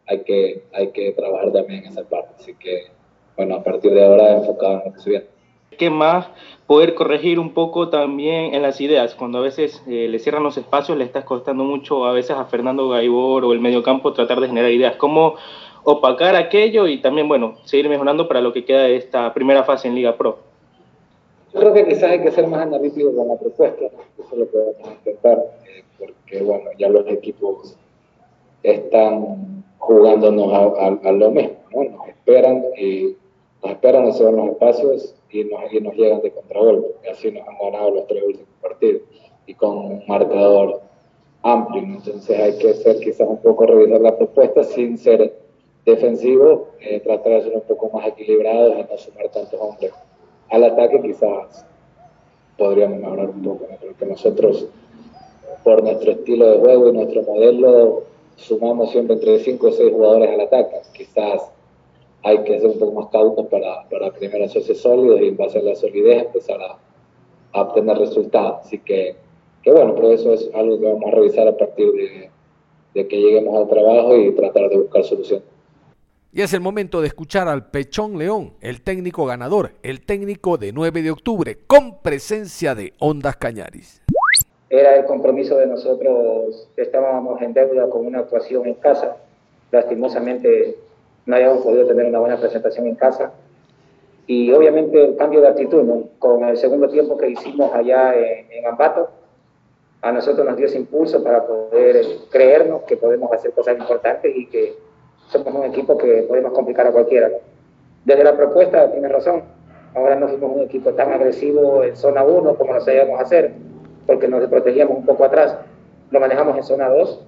hay 0.07 0.19
que, 0.19 0.63
hay 0.73 0.87
que 0.91 1.11
trabajar 1.11 1.51
también 1.51 1.83
en 1.83 1.91
esa 1.91 2.03
parte. 2.03 2.33
Así 2.37 2.53
que, 2.55 2.83
bueno, 3.35 3.55
a 3.55 3.63
partir 3.63 3.93
de 3.93 4.05
ahora 4.05 4.37
enfocado 4.37 4.79
en 4.79 4.85
lo 4.85 4.93
que 4.93 4.99
se 4.99 5.09
viene. 5.09 5.25
¿Qué 5.79 5.89
más? 5.89 6.27
Poder 6.67 6.93
corregir 6.93 7.39
un 7.39 7.53
poco 7.55 7.89
también 7.89 8.53
en 8.53 8.61
las 8.61 8.79
ideas. 8.79 9.15
Cuando 9.15 9.39
a 9.39 9.41
veces 9.41 9.81
eh, 9.87 10.07
le 10.07 10.19
cierran 10.19 10.43
los 10.43 10.57
espacios, 10.57 10.95
le 10.95 11.05
está 11.05 11.25
costando 11.25 11.63
mucho 11.63 12.05
a 12.05 12.13
veces 12.13 12.37
a 12.37 12.45
Fernando 12.45 12.89
Gaibor 12.89 13.45
o 13.45 13.53
el 13.53 13.59
mediocampo 13.59 14.13
tratar 14.13 14.39
de 14.39 14.47
generar 14.47 14.69
ideas. 14.69 14.95
¿Cómo 14.97 15.37
opacar 15.83 16.35
aquello 16.35 16.87
y 16.87 17.01
también, 17.01 17.27
bueno, 17.27 17.55
seguir 17.65 17.89
mejorando 17.89 18.27
para 18.27 18.41
lo 18.41 18.53
que 18.53 18.65
queda 18.65 18.83
de 18.83 18.97
esta 18.97 19.33
primera 19.33 19.63
fase 19.63 19.87
en 19.87 19.95
Liga 19.95 20.15
Pro. 20.17 20.39
Yo 21.53 21.59
creo 21.61 21.73
que 21.73 21.87
quizás 21.87 22.11
hay 22.11 22.21
que 22.21 22.31
ser 22.31 22.47
más 22.47 22.61
analítico 22.61 23.15
con 23.15 23.27
la 23.27 23.35
propuesta, 23.35 23.85
eso 23.85 24.27
es 24.31 24.37
lo 24.37 24.51
que 24.51 24.57
vamos 24.57 24.87
a 24.87 24.93
intentar, 24.93 25.39
eh, 25.65 25.83
porque 25.97 26.43
bueno, 26.43 26.69
ya 26.77 26.89
los 26.89 27.07
equipos 27.07 27.75
están 28.61 29.63
jugándonos 29.79 30.53
a, 30.53 31.11
lo 31.11 31.31
mismo, 31.31 31.55
¿no? 31.73 31.83
Nos 31.85 32.07
esperan 32.09 32.65
y 32.77 33.15
nos 33.61 33.71
esperan 33.71 34.03
a 34.03 34.07
los 34.07 34.49
espacios 34.49 35.15
y 35.29 35.43
nos, 35.43 35.71
y 35.71 35.81
nos 35.81 35.95
llegan 35.95 36.21
de 36.21 36.31
contragolpe, 36.31 37.09
así 37.09 37.31
nos 37.31 37.47
han 37.47 37.57
ganado 37.57 37.91
los 37.91 38.07
tres 38.07 38.23
últimos 38.23 38.49
partidos 38.61 39.01
y 39.45 39.53
con 39.53 39.77
un 39.77 40.03
marcador 40.07 40.81
amplio, 41.41 41.83
entonces 41.83 42.39
hay 42.39 42.57
que 42.57 42.73
ser 42.73 42.99
quizás 42.99 43.27
un 43.27 43.41
poco 43.41 43.65
revisar 43.65 44.01
la 44.01 44.17
propuesta 44.17 44.63
sin 44.63 44.97
ser 44.97 45.33
defensivo, 45.85 46.69
eh, 46.79 46.99
tratar 46.99 47.33
de 47.33 47.41
ser 47.43 47.55
un 47.55 47.61
poco 47.61 47.89
más 47.97 48.07
equilibrados 48.07 48.75
y 48.77 48.91
no 48.91 48.97
sumar 48.97 49.29
tantos 49.29 49.59
hombres 49.59 49.91
al 50.49 50.63
ataque, 50.63 51.01
quizás 51.01 51.65
podríamos 52.57 52.99
mejorar 52.99 53.29
un 53.29 53.41
poco. 53.41 53.65
Porque 53.79 54.05
nosotros, 54.05 54.67
por 55.63 55.83
nuestro 55.83 56.11
estilo 56.11 56.51
de 56.51 56.59
juego 56.59 56.89
y 56.89 56.93
nuestro 56.93 57.23
modelo, 57.23 58.03
sumamos 58.35 58.91
siempre 58.91 59.15
entre 59.15 59.39
5 59.39 59.67
o 59.67 59.71
6 59.71 59.91
jugadores 59.91 60.29
al 60.29 60.41
ataque. 60.41 60.75
Quizás 60.93 61.51
hay 62.23 62.43
que 62.43 62.59
ser 62.59 62.69
un 62.69 62.79
poco 62.79 63.01
más 63.01 63.11
cautos 63.11 63.47
para, 63.47 63.87
para 63.89 64.11
primero 64.11 64.45
hacerse 64.45 64.75
sólidos 64.75 65.21
y 65.21 65.27
en 65.29 65.37
base 65.37 65.59
a 65.59 65.61
la 65.61 65.75
solidez 65.75 66.25
empezar 66.25 66.59
a, 66.61 66.77
obtener 67.61 67.97
resultados. 67.97 68.65
Así 68.65 68.79
que, 68.79 69.15
que, 69.63 69.71
bueno, 69.71 69.95
pero 69.95 70.11
eso 70.11 70.33
es 70.33 70.49
algo 70.53 70.79
que 70.79 70.85
vamos 70.85 71.03
a 71.07 71.15
revisar 71.15 71.47
a 71.47 71.57
partir 71.57 71.91
de, 71.91 72.29
de 72.93 73.07
que 73.07 73.17
lleguemos 73.17 73.57
al 73.57 73.67
trabajo 73.67 74.15
y 74.17 74.31
tratar 74.33 74.69
de 74.69 74.77
buscar 74.77 75.03
soluciones. 75.03 75.45
Y 76.31 76.43
es 76.43 76.53
el 76.53 76.61
momento 76.61 77.01
de 77.01 77.07
escuchar 77.07 77.47
al 77.47 77.71
Pechón 77.71 78.19
León, 78.19 78.53
el 78.61 78.83
técnico 78.83 79.25
ganador, 79.25 79.71
el 79.81 80.05
técnico 80.05 80.59
de 80.59 80.71
9 80.71 81.01
de 81.01 81.09
octubre, 81.09 81.57
con 81.65 82.01
presencia 82.03 82.75
de 82.75 82.93
Ondas 82.99 83.37
Cañaris. 83.37 84.03
Era 84.69 84.95
el 84.95 85.05
compromiso 85.05 85.57
de 85.57 85.65
nosotros, 85.65 86.69
estábamos 86.77 87.41
en 87.41 87.53
deuda 87.53 87.89
con 87.89 88.05
una 88.05 88.19
actuación 88.19 88.67
en 88.67 88.75
casa. 88.75 89.17
Lastimosamente 89.71 90.77
no 91.29 91.35
habíamos 91.35 91.63
podido 91.63 91.85
tener 91.85 92.07
una 92.07 92.17
buena 92.17 92.37
presentación 92.37 92.87
en 92.87 92.95
casa. 92.95 93.31
Y 94.25 94.51
obviamente 94.51 95.03
el 95.03 95.15
cambio 95.15 95.41
de 95.41 95.49
actitud, 95.49 95.85
con 96.17 96.43
el 96.43 96.57
segundo 96.57 96.89
tiempo 96.89 97.17
que 97.17 97.29
hicimos 97.29 97.71
allá 97.71 98.15
en, 98.15 98.51
en 98.51 98.65
Ambato, 98.65 99.09
a 100.01 100.11
nosotros 100.11 100.47
nos 100.47 100.57
dio 100.57 100.65
ese 100.65 100.79
impulso 100.79 101.23
para 101.23 101.45
poder 101.45 102.03
creernos 102.31 102.81
que 102.83 102.97
podemos 102.97 103.31
hacer 103.31 103.51
cosas 103.51 103.77
importantes 103.77 104.35
y 104.35 104.47
que 104.47 104.73
somos 105.27 105.53
un 105.53 105.65
equipo 105.65 105.99
que 105.99 106.23
podemos 106.23 106.51
complicar 106.51 106.87
a 106.87 106.91
cualquiera. 106.91 107.29
Desde 108.05 108.23
la 108.23 108.35
propuesta, 108.35 108.91
tienes 108.91 109.11
razón, 109.11 109.43
ahora 109.93 110.15
no 110.15 110.29
fuimos 110.29 110.55
un 110.55 110.61
equipo 110.63 110.93
tan 110.93 111.11
agresivo 111.11 111.83
en 111.83 111.95
zona 111.95 112.23
1 112.23 112.55
como 112.55 112.73
lo 112.73 112.81
sabíamos 112.81 113.21
hacer, 113.21 113.51
porque 114.07 114.27
nos 114.27 114.47
protegíamos 114.47 114.97
un 114.97 115.05
poco 115.05 115.25
atrás. 115.25 115.57
Lo 116.09 116.19
manejamos 116.19 116.57
en 116.57 116.63
zona 116.63 116.89
2 116.89 117.23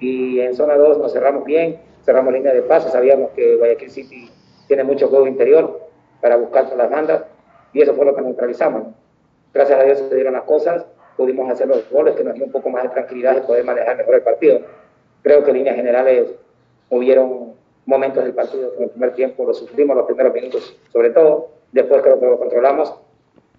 y 0.00 0.40
en 0.40 0.56
zona 0.56 0.74
2 0.74 0.98
nos 0.98 1.12
cerramos 1.12 1.44
bien, 1.44 1.78
cerramos 2.04 2.32
línea 2.32 2.52
de 2.52 2.62
pase, 2.62 2.90
sabíamos 2.90 3.30
que 3.30 3.56
Guayaquil 3.56 3.90
City 3.90 4.30
tiene 4.66 4.84
mucho 4.84 5.08
juego 5.08 5.26
interior 5.26 5.80
para 6.20 6.36
buscar 6.36 6.70
las 6.76 6.90
bandas 6.90 7.24
y 7.72 7.82
eso 7.82 7.94
fue 7.94 8.04
lo 8.04 8.14
que 8.14 8.22
neutralizamos. 8.22 8.94
Gracias 9.52 9.78
a 9.78 9.82
Dios 9.82 9.98
se 9.98 10.14
dieron 10.14 10.34
las 10.34 10.44
cosas, 10.44 10.86
pudimos 11.16 11.50
hacer 11.50 11.68
los 11.68 11.88
goles 11.90 12.14
que 12.14 12.24
nos 12.24 12.34
dio 12.34 12.44
un 12.44 12.52
poco 12.52 12.70
más 12.70 12.82
de 12.82 12.88
tranquilidad 12.90 13.36
y 13.36 13.46
poder 13.46 13.64
manejar 13.64 13.96
mejor 13.96 14.14
el 14.16 14.22
partido. 14.22 14.60
Creo 15.22 15.44
que 15.44 15.50
en 15.50 15.56
líneas 15.58 15.76
generales 15.76 16.28
hubieron 16.90 17.54
momentos 17.86 18.24
del 18.24 18.34
partido 18.34 18.70
que 18.70 18.76
en 18.78 18.82
el 18.84 18.90
primer 18.90 19.14
tiempo 19.14 19.44
lo 19.44 19.54
sufrimos 19.54 19.96
los 19.96 20.06
primeros 20.06 20.32
minutos, 20.32 20.76
sobre 20.92 21.10
todo, 21.10 21.48
después 21.72 22.02
creo 22.02 22.18
que 22.18 22.26
lo 22.26 22.38
controlamos. 22.38 22.94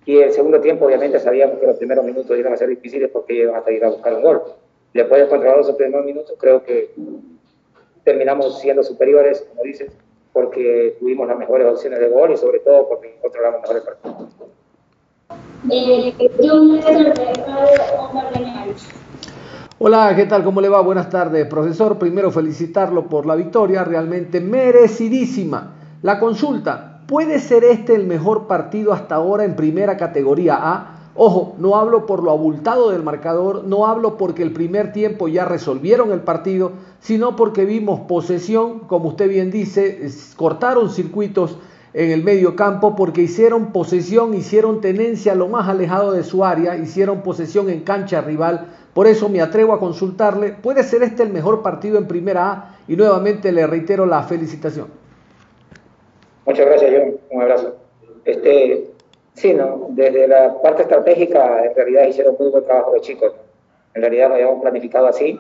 Y 0.06 0.20
el 0.20 0.32
segundo 0.32 0.62
tiempo, 0.62 0.86
obviamente, 0.86 1.20
sabíamos 1.20 1.60
que 1.60 1.66
los 1.66 1.78
primeros 1.78 2.06
minutos 2.06 2.38
iban 2.38 2.54
a 2.54 2.58
ser 2.58 2.70
difíciles 2.70 3.10
porque 3.12 3.34
iban 3.34 3.56
hasta 3.56 3.72
ir 3.72 3.84
a 3.84 3.90
buscar 3.90 4.14
un 4.14 4.22
gol. 4.22 4.44
Después 4.94 5.22
de 5.22 5.28
controlar 5.28 5.58
los 5.58 5.72
primeros 5.72 6.06
minutos, 6.06 6.36
creo 6.40 6.64
que 6.64 6.92
terminamos 8.06 8.60
siendo 8.60 8.84
superiores, 8.84 9.46
como 9.50 9.64
dices, 9.64 9.92
porque 10.32 10.96
tuvimos 11.00 11.28
las 11.28 11.38
mejores 11.38 11.68
opciones 11.68 12.00
de 12.00 12.08
gol 12.08 12.32
y 12.32 12.38
sobre 12.38 12.60
todo 12.60 12.88
porque 12.88 13.18
controlamos 13.22 13.62
mejor 13.62 13.78
el 13.78 13.84
Hola, 19.80 20.14
¿qué 20.16 20.26
tal? 20.26 20.44
¿Cómo 20.44 20.62
le 20.62 20.70
va? 20.70 20.82
Buenas 20.82 21.10
tardes, 21.10 21.48
profesor. 21.48 21.98
Primero 21.98 22.32
felicitarlo 22.32 23.08
por 23.08 23.26
la 23.26 23.36
victoria, 23.36 23.84
realmente 23.84 24.40
merecidísima. 24.40 25.76
La 26.04 26.20
consulta, 26.20 27.02
¿puede 27.08 27.40
ser 27.40 27.64
este 27.64 27.96
el 27.96 28.06
mejor 28.06 28.46
partido 28.48 28.94
hasta 28.94 29.16
ahora 29.16 29.44
en 29.44 29.56
primera 29.56 29.98
categoría 29.98 30.60
A? 30.62 30.95
Ojo, 31.16 31.56
no 31.58 31.78
hablo 31.78 32.06
por 32.06 32.22
lo 32.22 32.32
abultado 32.32 32.92
del 32.92 33.02
marcador, 33.02 33.64
no 33.64 33.88
hablo 33.88 34.18
porque 34.18 34.44
el 34.44 34.52
primer 34.52 34.92
tiempo 34.92 35.28
ya 35.28 35.46
resolvieron 35.46 36.12
el 36.12 36.20
partido, 36.22 36.74
sino 37.00 37.36
porque 37.36 37.64
vimos 37.64 38.02
posesión, 38.02 38.80
como 38.82 39.10
usted 39.10 39.30
bien 39.30 39.50
dice, 39.50 40.10
cortaron 40.36 40.90
circuitos 40.90 41.58
en 41.94 42.12
el 42.12 42.24
medio 42.24 42.58
campo 42.58 42.96
porque 42.98 43.22
hicieron 43.22 43.72
posesión, 43.72 44.34
hicieron 44.34 44.82
tenencia 44.82 45.36
lo 45.36 45.48
más 45.48 45.70
alejado 45.70 46.12
de 46.12 46.24
su 46.24 46.44
área, 46.44 46.76
hicieron 46.76 47.22
posesión 47.22 47.70
en 47.70 47.82
cancha 47.82 48.20
rival 48.20 48.68
por 48.96 49.08
eso 49.08 49.28
me 49.28 49.42
atrevo 49.42 49.74
a 49.74 49.80
consultarle, 49.80 50.54
¿puede 50.54 50.82
ser 50.82 51.04
este 51.04 51.22
el 51.22 51.30
mejor 51.30 51.62
partido 51.62 51.98
en 51.98 52.08
Primera 52.08 52.50
A? 52.50 52.78
Y 52.88 52.96
nuevamente 52.96 53.52
le 53.52 53.68
reitero 53.68 54.06
la 54.06 54.24
felicitación. 54.24 54.88
Muchas 56.46 56.66
gracias, 56.66 56.94
John. 56.96 57.18
Un 57.30 57.42
abrazo. 57.42 57.76
Este, 58.24 58.92
sí, 59.36 59.54
¿no? 59.54 59.88
desde 59.92 60.28
la 60.28 60.62
parte 60.62 60.82
estratégica, 60.82 61.64
en 61.64 61.76
realidad 61.76 62.08
hicieron 62.08 62.36
muy 62.40 62.50
buen 62.50 62.66
trabajo 62.66 62.94
los 62.94 63.02
chicos. 63.02 63.34
En 63.94 64.02
realidad 64.02 64.30
lo 64.30 64.36
habíamos 64.36 64.62
planificado 64.62 65.08
así, 65.08 65.40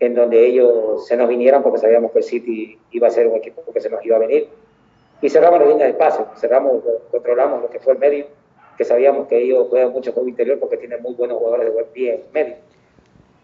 en 0.00 0.14
donde 0.14 0.46
ellos 0.46 1.06
se 1.06 1.16
nos 1.16 1.28
vinieran 1.28 1.62
porque 1.62 1.78
sabíamos 1.78 2.12
que 2.12 2.18
el 2.18 2.24
City 2.24 2.78
iba 2.92 3.08
a 3.08 3.10
ser 3.10 3.26
un 3.26 3.36
equipo 3.36 3.62
que 3.72 3.80
se 3.80 3.90
nos 3.90 4.04
iba 4.06 4.16
a 4.16 4.20
venir. 4.20 4.48
Y 5.20 5.28
cerramos 5.28 5.58
la 5.58 5.66
línea 5.66 5.86
de 5.86 5.94
pase, 5.94 6.22
cerramos, 6.36 6.82
controlamos 7.10 7.62
lo 7.62 7.68
que 7.68 7.80
fue 7.80 7.94
el 7.94 7.98
medio 7.98 8.26
que 8.78 8.84
sabíamos 8.84 9.26
que 9.26 9.36
ellos 9.36 9.66
juegan 9.68 9.92
mucho 9.92 10.12
juego 10.12 10.28
interior 10.28 10.58
porque 10.60 10.76
tienen 10.76 11.02
muy 11.02 11.12
buenos 11.14 11.38
jugadores 11.38 11.66
de 11.66 11.72
buen 11.72 11.86
pie 11.86 12.24
medio. 12.32 12.54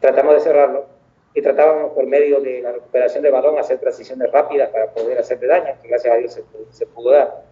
Tratamos 0.00 0.34
de 0.34 0.40
cerrarlo 0.40 0.86
y 1.34 1.42
tratábamos 1.42 1.92
por 1.92 2.06
medio 2.06 2.40
de 2.40 2.62
la 2.62 2.70
recuperación 2.70 3.24
del 3.24 3.32
balón 3.32 3.58
hacer 3.58 3.80
transiciones 3.80 4.30
rápidas 4.30 4.70
para 4.70 4.92
poder 4.92 5.18
hacerle 5.18 5.48
daño, 5.48 5.74
que 5.82 5.88
gracias 5.88 6.14
a 6.14 6.16
Dios 6.18 6.40
se, 6.70 6.86
pudo 6.86 7.10
dar. 7.10 7.42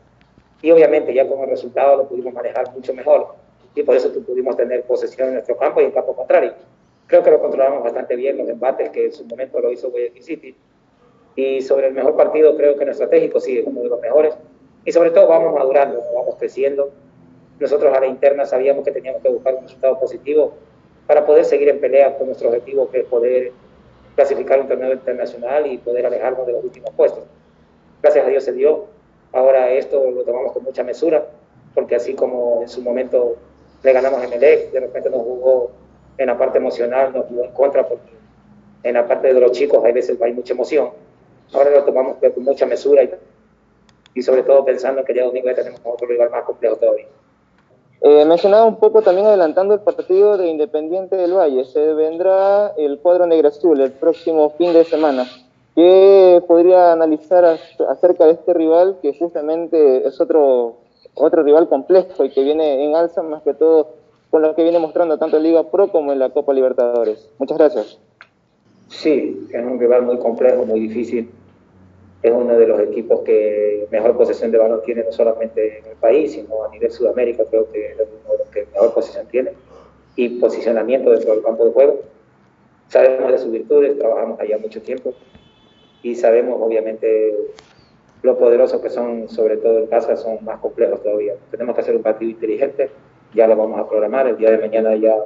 Y 0.63 0.71
obviamente 0.71 1.13
ya 1.13 1.29
con 1.29 1.41
el 1.41 1.51
resultado 1.51 1.97
lo 1.99 2.09
pudimos 2.09 2.33
manejar 2.33 2.73
mucho 2.73 2.95
mejor 2.95 3.35
y 3.75 3.83
por 3.83 3.97
eso 3.97 4.13
pudimos 4.25 4.57
tener 4.57 4.83
posesión 4.85 5.29
en 5.29 5.35
nuestro 5.35 5.57
campo 5.57 5.81
y 5.81 5.85
en 5.85 5.91
campo 5.91 6.15
contrario. 6.15 6.55
Creo 7.07 7.23
que 7.23 7.31
lo 7.31 7.41
controlamos 7.41 7.83
bastante 7.83 8.17
bien 8.17 8.39
los 8.39 8.49
embates 8.49 8.91
que 8.91 9.07
en 9.07 9.13
su 9.13 9.25
momento 9.25 9.61
lo 9.61 9.71
hizo 9.71 9.91
Guayaquil 9.91 10.23
City. 10.23 10.57
Y 11.35 11.61
sobre 11.63 11.89
el 11.89 11.95
mejor 11.95 12.17
partido 12.17 12.57
creo 12.57 12.77
que 12.77 12.85
en 12.85 12.91
estratégico 12.91 13.41
sí 13.41 13.59
es 13.59 13.67
uno 13.67 13.83
de 13.83 13.89
los 13.89 14.01
mejores. 14.01 14.35
Y 14.85 14.93
sobre 14.93 15.11
todo 15.11 15.29
vamos 15.29 15.53
madurando, 15.55 16.01
vamos 16.15 16.37
creciendo 16.37 16.93
nosotros 17.63 17.97
a 17.97 18.01
la 18.01 18.07
interna 18.07 18.45
sabíamos 18.45 18.85
que 18.85 18.91
teníamos 18.91 19.23
que 19.23 19.29
buscar 19.29 19.55
un 19.55 19.63
resultado 19.63 19.99
positivo 19.99 20.55
para 21.07 21.25
poder 21.25 21.45
seguir 21.45 21.69
en 21.69 21.81
pelea 21.81 22.17
con 22.19 22.27
nuestro 22.27 22.49
objetivo, 22.49 22.91
que 22.91 23.01
es 23.01 23.05
poder 23.07 23.53
clasificar 24.17 24.61
un 24.61 24.69
torneo 24.69 24.93
internacional 24.93 25.67
y 25.67 25.79
poder 25.79 26.07
alejarnos 26.07 26.45
de 26.47 26.53
los 26.55 26.65
últimos 26.65 26.91
puestos. 26.91 27.25
Gracias 28.03 28.27
a 28.27 28.29
Dios 28.29 28.45
se 28.45 28.53
dio. 28.53 28.87
Ahora 29.33 29.71
esto 29.71 30.11
lo 30.11 30.23
tomamos 30.25 30.53
con 30.53 30.65
mucha 30.65 30.83
mesura, 30.83 31.27
porque 31.75 31.97
así 31.97 32.15
como 32.15 32.61
en 32.63 32.69
su 32.69 32.83
momento 32.83 33.37
le 33.83 33.93
ganamos 33.93 34.23
a 34.23 34.29
Melec, 34.29 34.73
de 34.73 34.81
repente 34.81 35.11
nos 35.11 35.23
jugó 35.23 35.71
en 36.19 36.27
la 36.27 36.37
parte 36.37 36.59
emocional, 36.59 37.13
nos 37.13 37.27
jugó 37.27 37.45
en 37.45 37.53
contra, 37.53 37.89
porque 37.89 38.13
en 38.83 38.95
la 38.95 39.07
parte 39.07 39.33
de 39.33 39.41
los 39.41 39.53
chicos 39.53 39.83
hay 39.85 39.93
veces 39.93 40.21
hay 40.21 40.33
mucha 40.33 40.53
emoción. 40.53 40.91
Ahora 41.53 41.71
lo 41.71 41.85
tomamos 41.85 42.17
con 42.19 42.45
mucha 42.45 42.67
mesura 42.67 43.03
y, 43.03 43.11
y 44.15 44.23
sobre 44.23 44.43
todo 44.43 44.65
pensando 44.65 45.05
que 45.05 45.15
ya 45.15 45.25
domingo 45.25 45.49
ya 45.49 45.55
tenemos 45.55 45.81
otro 45.85 46.07
rival 46.07 46.31
más 46.31 46.45
complejo 46.45 46.77
todavía. 46.77 47.07
Eh, 48.05 48.25
mencionaba 48.25 48.65
un 48.65 48.81
poco 48.81 49.01
también 49.01 49.29
adelantando 49.29 49.75
el 49.75 49.81
partido 49.81 50.37
de 50.37 50.49
Independiente 50.49 51.15
del 51.15 51.35
Valle. 51.35 51.65
Se 51.65 51.95
vendrá 51.95 52.73
el 52.77 52.99
cuadro 52.99 53.27
negro 53.27 53.49
azul 53.49 53.81
el 53.81 53.93
próximo 53.93 54.51
fin 54.51 54.73
de 54.73 54.85
semana. 54.85 55.25
¿Qué 55.75 56.43
podría 56.47 56.93
analizar 56.93 57.45
acerca 57.45 58.27
de 58.27 58.33
este 58.33 58.53
rival 58.53 58.99
que 59.01 59.17
justamente 59.19 60.07
es 60.07 60.21
otro, 60.21 60.77
otro 61.15 61.43
rival 61.43 61.69
complejo 61.69 62.25
y 62.25 62.31
que 62.31 62.45
viene 62.45 62.85
en 62.85 62.95
alza 62.95 63.23
más 63.23 63.43
que 63.43 63.55
todo 63.55 63.89
con 64.31 64.43
lo 64.43 64.55
que 64.55 64.65
viene 64.65 64.79
mostrando 64.79 65.19
tanto 65.19 65.39
en 65.39 65.45
Liga 65.45 65.71
Pro 65.71 65.91
como 65.91 66.13
en 66.13 66.19
la 66.19 66.29
Copa 66.29 66.53
Libertadores? 66.53 67.31
Muchas 67.39 67.57
gracias. 67.57 67.99
Sí, 68.89 69.49
es 69.51 69.65
un 69.65 69.81
rival 69.81 70.03
muy 70.03 70.19
complejo, 70.19 70.67
muy 70.67 70.81
difícil. 70.81 71.31
Es 72.23 72.33
uno 72.33 72.57
de 72.57 72.67
los 72.67 72.79
equipos 72.81 73.21
que 73.21 73.89
mejor 73.91 74.17
posesión 74.17 74.53
de 74.53 74.59
balón 74.59 74.83
tiene, 74.85 75.05
no 75.05 75.13
solamente 75.13 75.79
en 75.79 75.87
el 75.87 75.97
país, 75.97 76.33
sino 76.33 76.65
a 76.65 76.69
nivel 76.69 76.91
Sudamérica, 76.91 77.45
creo 77.49 77.71
que 77.73 77.93
es 77.93 77.97
uno 77.99 78.33
de 78.33 78.39
los 78.39 78.49
que 78.51 78.67
mejor 78.75 78.93
posición 78.93 79.27
tiene. 79.29 79.53
Y 80.17 80.29
posicionamiento 80.39 81.11
dentro 81.11 81.33
del 81.33 81.43
campo 81.43 81.65
de 81.65 81.73
juego. 81.73 82.01
Sabemos 82.89 83.33
de 83.33 83.39
sus 83.39 83.51
virtudes, 83.51 83.99
trabajamos 83.99 84.39
allá 84.39 84.59
mucho 84.59 84.83
tiempo 84.83 85.15
y 86.03 86.15
sabemos, 86.15 86.61
obviamente, 86.61 87.35
lo 88.23 88.39
poderosos 88.39 88.81
que 88.81 88.91
son, 88.91 89.29
sobre 89.29 89.57
todo 89.57 89.79
en 89.79 89.87
casa, 89.87 90.17
son 90.17 90.45
más 90.45 90.59
complejos 90.61 91.03
todavía. 91.03 91.35
Tenemos 91.51 91.75
que 91.75 91.81
hacer 91.81 91.97
un 91.97 92.03
partido 92.03 92.31
inteligente, 92.31 92.91
ya 93.35 93.47
lo 93.47 93.57
vamos 93.57 93.79
a 93.81 93.89
programar, 93.89 94.27
el 94.27 94.37
día 94.37 94.51
de 94.51 94.59
mañana 94.59 94.95
ya 94.97 95.17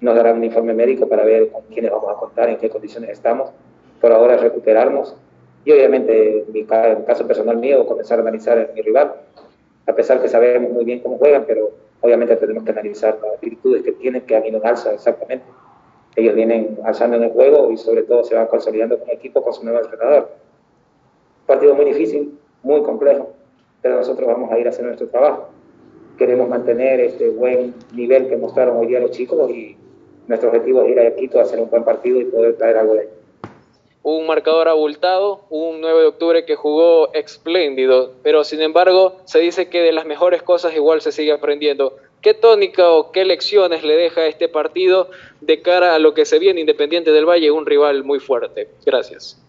nos 0.00 0.14
darán 0.14 0.36
un 0.36 0.44
informe 0.44 0.74
médico 0.74 1.08
para 1.08 1.24
ver 1.24 1.50
con 1.50 1.62
quiénes 1.64 1.90
vamos 1.90 2.10
a 2.10 2.18
contar, 2.18 2.50
en 2.50 2.58
qué 2.58 2.68
condiciones 2.68 3.10
estamos. 3.10 3.50
Por 4.00 4.12
ahora 4.12 4.36
recuperarnos 4.36 5.16
y 5.64 5.72
obviamente 5.72 6.44
en 6.46 6.52
mi 6.52 6.64
caso 6.64 7.26
personal 7.26 7.56
mío 7.56 7.86
comenzar 7.86 8.18
a 8.18 8.22
analizar 8.22 8.70
mi 8.74 8.82
rival, 8.82 9.14
a 9.86 9.92
pesar 9.94 10.20
que 10.20 10.28
sabemos 10.28 10.70
muy 10.70 10.84
bien 10.84 11.00
cómo 11.00 11.18
juegan, 11.18 11.44
pero 11.46 11.70
obviamente 12.00 12.36
tenemos 12.36 12.64
que 12.64 12.72
analizar 12.72 13.18
las 13.22 13.40
virtudes 13.40 13.82
que 13.82 13.92
tienen, 13.92 14.22
que 14.22 14.36
han 14.36 14.44
ido 14.44 14.58
en 14.58 14.66
alza 14.66 14.92
exactamente. 14.92 15.44
Ellos 16.16 16.34
vienen 16.34 16.78
alzando 16.82 17.16
en 17.16 17.24
el 17.24 17.30
juego 17.30 17.70
y 17.70 17.76
sobre 17.76 18.02
todo 18.02 18.24
se 18.24 18.34
van 18.34 18.46
consolidando 18.46 18.98
como 18.98 19.12
equipo 19.12 19.42
con 19.42 19.52
su 19.52 19.62
nuevo 19.64 19.80
entrenador. 19.80 20.30
partido 21.46 21.74
muy 21.74 21.84
difícil, 21.84 22.38
muy 22.62 22.82
complejo, 22.82 23.30
pero 23.82 23.96
nosotros 23.96 24.26
vamos 24.26 24.50
a 24.50 24.58
ir 24.58 24.66
a 24.66 24.70
hacer 24.70 24.84
nuestro 24.84 25.08
trabajo. 25.08 25.50
Queremos 26.18 26.48
mantener 26.48 26.98
este 27.00 27.28
buen 27.28 27.74
nivel 27.92 28.28
que 28.28 28.36
mostraron 28.36 28.78
hoy 28.78 28.86
día 28.86 28.98
los 28.98 29.10
chicos 29.10 29.50
y 29.50 29.76
nuestro 30.26 30.48
objetivo 30.48 30.82
es 30.82 30.90
ir 30.90 30.98
a 30.98 31.14
Quito 31.14 31.38
a 31.38 31.42
hacer 31.42 31.60
un 31.60 31.70
buen 31.70 31.84
partido 31.84 32.20
y 32.20 32.24
poder 32.24 32.56
traer 32.56 32.78
algo 32.78 32.94
de 32.94 33.00
ahí. 33.00 33.08
Un 34.02 34.26
marcador 34.26 34.68
abultado, 34.68 35.42
un 35.50 35.80
9 35.80 36.00
de 36.00 36.06
octubre 36.06 36.44
que 36.44 36.54
jugó 36.54 37.12
espléndido, 37.12 38.12
pero 38.22 38.44
sin 38.44 38.62
embargo 38.62 39.16
se 39.24 39.40
dice 39.40 39.68
que 39.68 39.82
de 39.82 39.92
las 39.92 40.06
mejores 40.06 40.42
cosas 40.42 40.74
igual 40.74 41.00
se 41.00 41.12
sigue 41.12 41.32
aprendiendo. 41.32 41.96
¿Qué 42.26 42.34
tónica 42.34 42.90
o 42.90 43.12
qué 43.12 43.24
lecciones 43.24 43.84
le 43.84 43.94
deja 43.94 44.26
este 44.26 44.48
partido 44.48 45.10
de 45.40 45.62
cara 45.62 45.94
a 45.94 46.00
lo 46.00 46.12
que 46.12 46.24
se 46.24 46.40
viene 46.40 46.58
Independiente 46.58 47.12
del 47.12 47.24
Valle, 47.24 47.52
un 47.52 47.64
rival 47.64 48.02
muy 48.02 48.18
fuerte? 48.18 48.66
Gracias. 48.84 49.40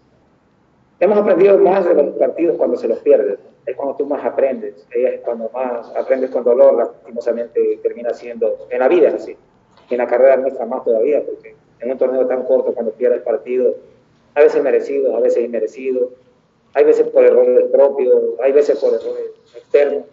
Hemos 0.99 1.17
aprendido 1.17 1.57
más 1.57 1.85
de 1.85 1.95
los 1.95 2.15
partidos 2.17 2.55
cuando 2.55 2.77
se 2.77 2.87
los 2.87 2.99
pierdes. 2.99 3.39
Es 3.65 3.75
cuando 3.75 3.95
tú 3.95 4.05
más 4.05 4.23
aprendes. 4.23 4.85
Es 4.91 5.21
cuando 5.21 5.49
más 5.49 5.91
aprendes 5.95 6.29
con 6.29 6.43
dolor, 6.43 6.75
lastimosamente 6.75 7.79
termina 7.81 8.13
siendo. 8.13 8.67
En 8.69 8.77
la 8.77 8.87
vida 8.87 9.07
es 9.07 9.15
así 9.15 9.35
en 9.89 9.97
la 9.97 10.05
carrera 10.05 10.37
nuestra 10.37 10.67
más 10.67 10.83
todavía, 10.83 11.23
porque 11.25 11.55
en 11.79 11.89
un 11.89 11.97
torneo 11.97 12.27
tan 12.27 12.43
corto, 12.43 12.75
cuando 12.75 12.91
pierdes 12.91 13.23
partido, 13.23 13.73
a 14.35 14.41
veces 14.41 14.61
merecido, 14.61 15.17
a 15.17 15.19
veces 15.19 15.43
inmerecido, 15.43 16.11
hay 16.75 16.83
veces 16.83 17.07
por 17.07 17.25
errores 17.25 17.71
propios, 17.71 18.21
hay 18.39 18.51
veces 18.51 18.77
por 18.77 18.93
errores 18.93 19.31
externos, 19.55 20.03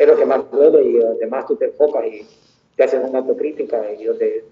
es 0.00 0.08
lo 0.08 0.16
que 0.16 0.24
más 0.24 0.50
duele 0.50 0.82
y 0.82 0.98
donde 0.98 1.26
más 1.26 1.44
tú 1.44 1.56
te 1.56 1.66
enfocas 1.66 2.06
y 2.06 2.26
te 2.74 2.84
haces 2.84 3.02
una 3.06 3.18
autocrítica 3.18 3.92
y 3.92 4.04
donde 4.04 4.44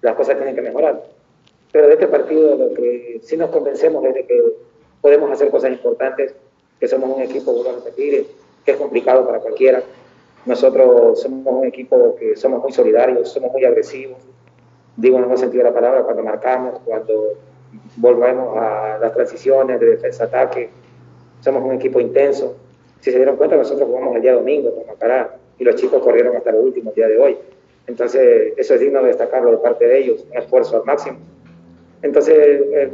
las 0.00 0.14
cosas 0.14 0.36
tienen 0.36 0.54
que 0.54 0.62
mejorar. 0.62 1.02
Pero 1.70 1.88
de 1.88 1.92
este 1.92 2.08
partido 2.08 2.56
lo 2.56 2.72
que 2.72 3.20
sí 3.22 3.36
nos 3.36 3.50
convencemos 3.50 4.02
es 4.06 4.14
de 4.14 4.24
que 4.24 4.42
podemos 5.02 5.30
hacer 5.30 5.50
cosas 5.50 5.72
importantes, 5.72 6.34
que 6.80 6.88
somos 6.88 7.14
un 7.14 7.20
equipo, 7.20 7.52
vuelvo 7.52 7.70
a 7.70 7.74
repetir, 7.74 8.26
que 8.64 8.70
es 8.70 8.76
complicado 8.78 9.26
para 9.26 9.40
cualquiera, 9.40 9.82
nosotros 10.46 11.20
somos 11.20 11.54
un 11.54 11.66
equipo 11.66 12.16
que 12.16 12.34
somos 12.34 12.62
muy 12.62 12.72
solidarios, 12.72 13.28
somos 13.28 13.52
muy 13.52 13.64
agresivos, 13.66 14.16
digo 14.96 15.18
en 15.18 15.30
el 15.30 15.36
sentido 15.36 15.64
de 15.64 15.70
la 15.70 15.74
palabra, 15.74 16.02
cuando 16.04 16.22
marcamos, 16.22 16.80
cuando 16.82 17.34
volvemos 17.96 18.56
a 18.56 18.96
las 18.98 19.12
transiciones 19.12 19.78
de 19.80 19.86
defensa-ataque, 19.86 20.70
somos 21.40 21.62
un 21.62 21.72
equipo 21.72 22.00
intenso. 22.00 22.56
Si 23.04 23.10
se 23.10 23.18
dieron 23.18 23.36
cuenta, 23.36 23.54
nosotros 23.54 23.86
jugamos 23.86 24.16
el 24.16 24.22
día 24.22 24.32
domingo 24.32 24.74
con 24.74 24.86
Macará 24.86 25.36
y 25.58 25.64
los 25.64 25.74
chicos 25.74 26.02
corrieron 26.02 26.34
hasta 26.38 26.48
el 26.48 26.56
último 26.56 26.90
día 26.92 27.06
de 27.06 27.18
hoy. 27.18 27.36
Entonces, 27.86 28.54
eso 28.56 28.72
es 28.72 28.80
digno 28.80 29.02
de 29.02 29.08
destacarlo 29.08 29.50
de 29.50 29.58
parte 29.58 29.86
de 29.86 29.98
ellos, 29.98 30.24
un 30.30 30.38
esfuerzo 30.38 30.78
al 30.78 30.84
máximo. 30.84 31.18
Entonces, 32.00 32.34
eh, 32.34 32.90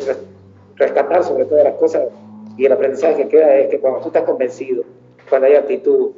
rescatar 0.75 1.23
sobre 1.23 1.45
todas 1.45 1.63
las 1.63 1.75
cosas 1.75 2.09
y 2.57 2.67
el 2.67 2.73
aprendizaje 2.73 3.23
que 3.23 3.29
queda 3.29 3.55
es 3.55 3.69
que 3.69 3.79
cuando 3.79 4.01
tú 4.01 4.09
estás 4.09 4.25
convencido, 4.25 4.83
cuando 5.29 5.47
hay 5.47 5.55
actitud, 5.55 6.11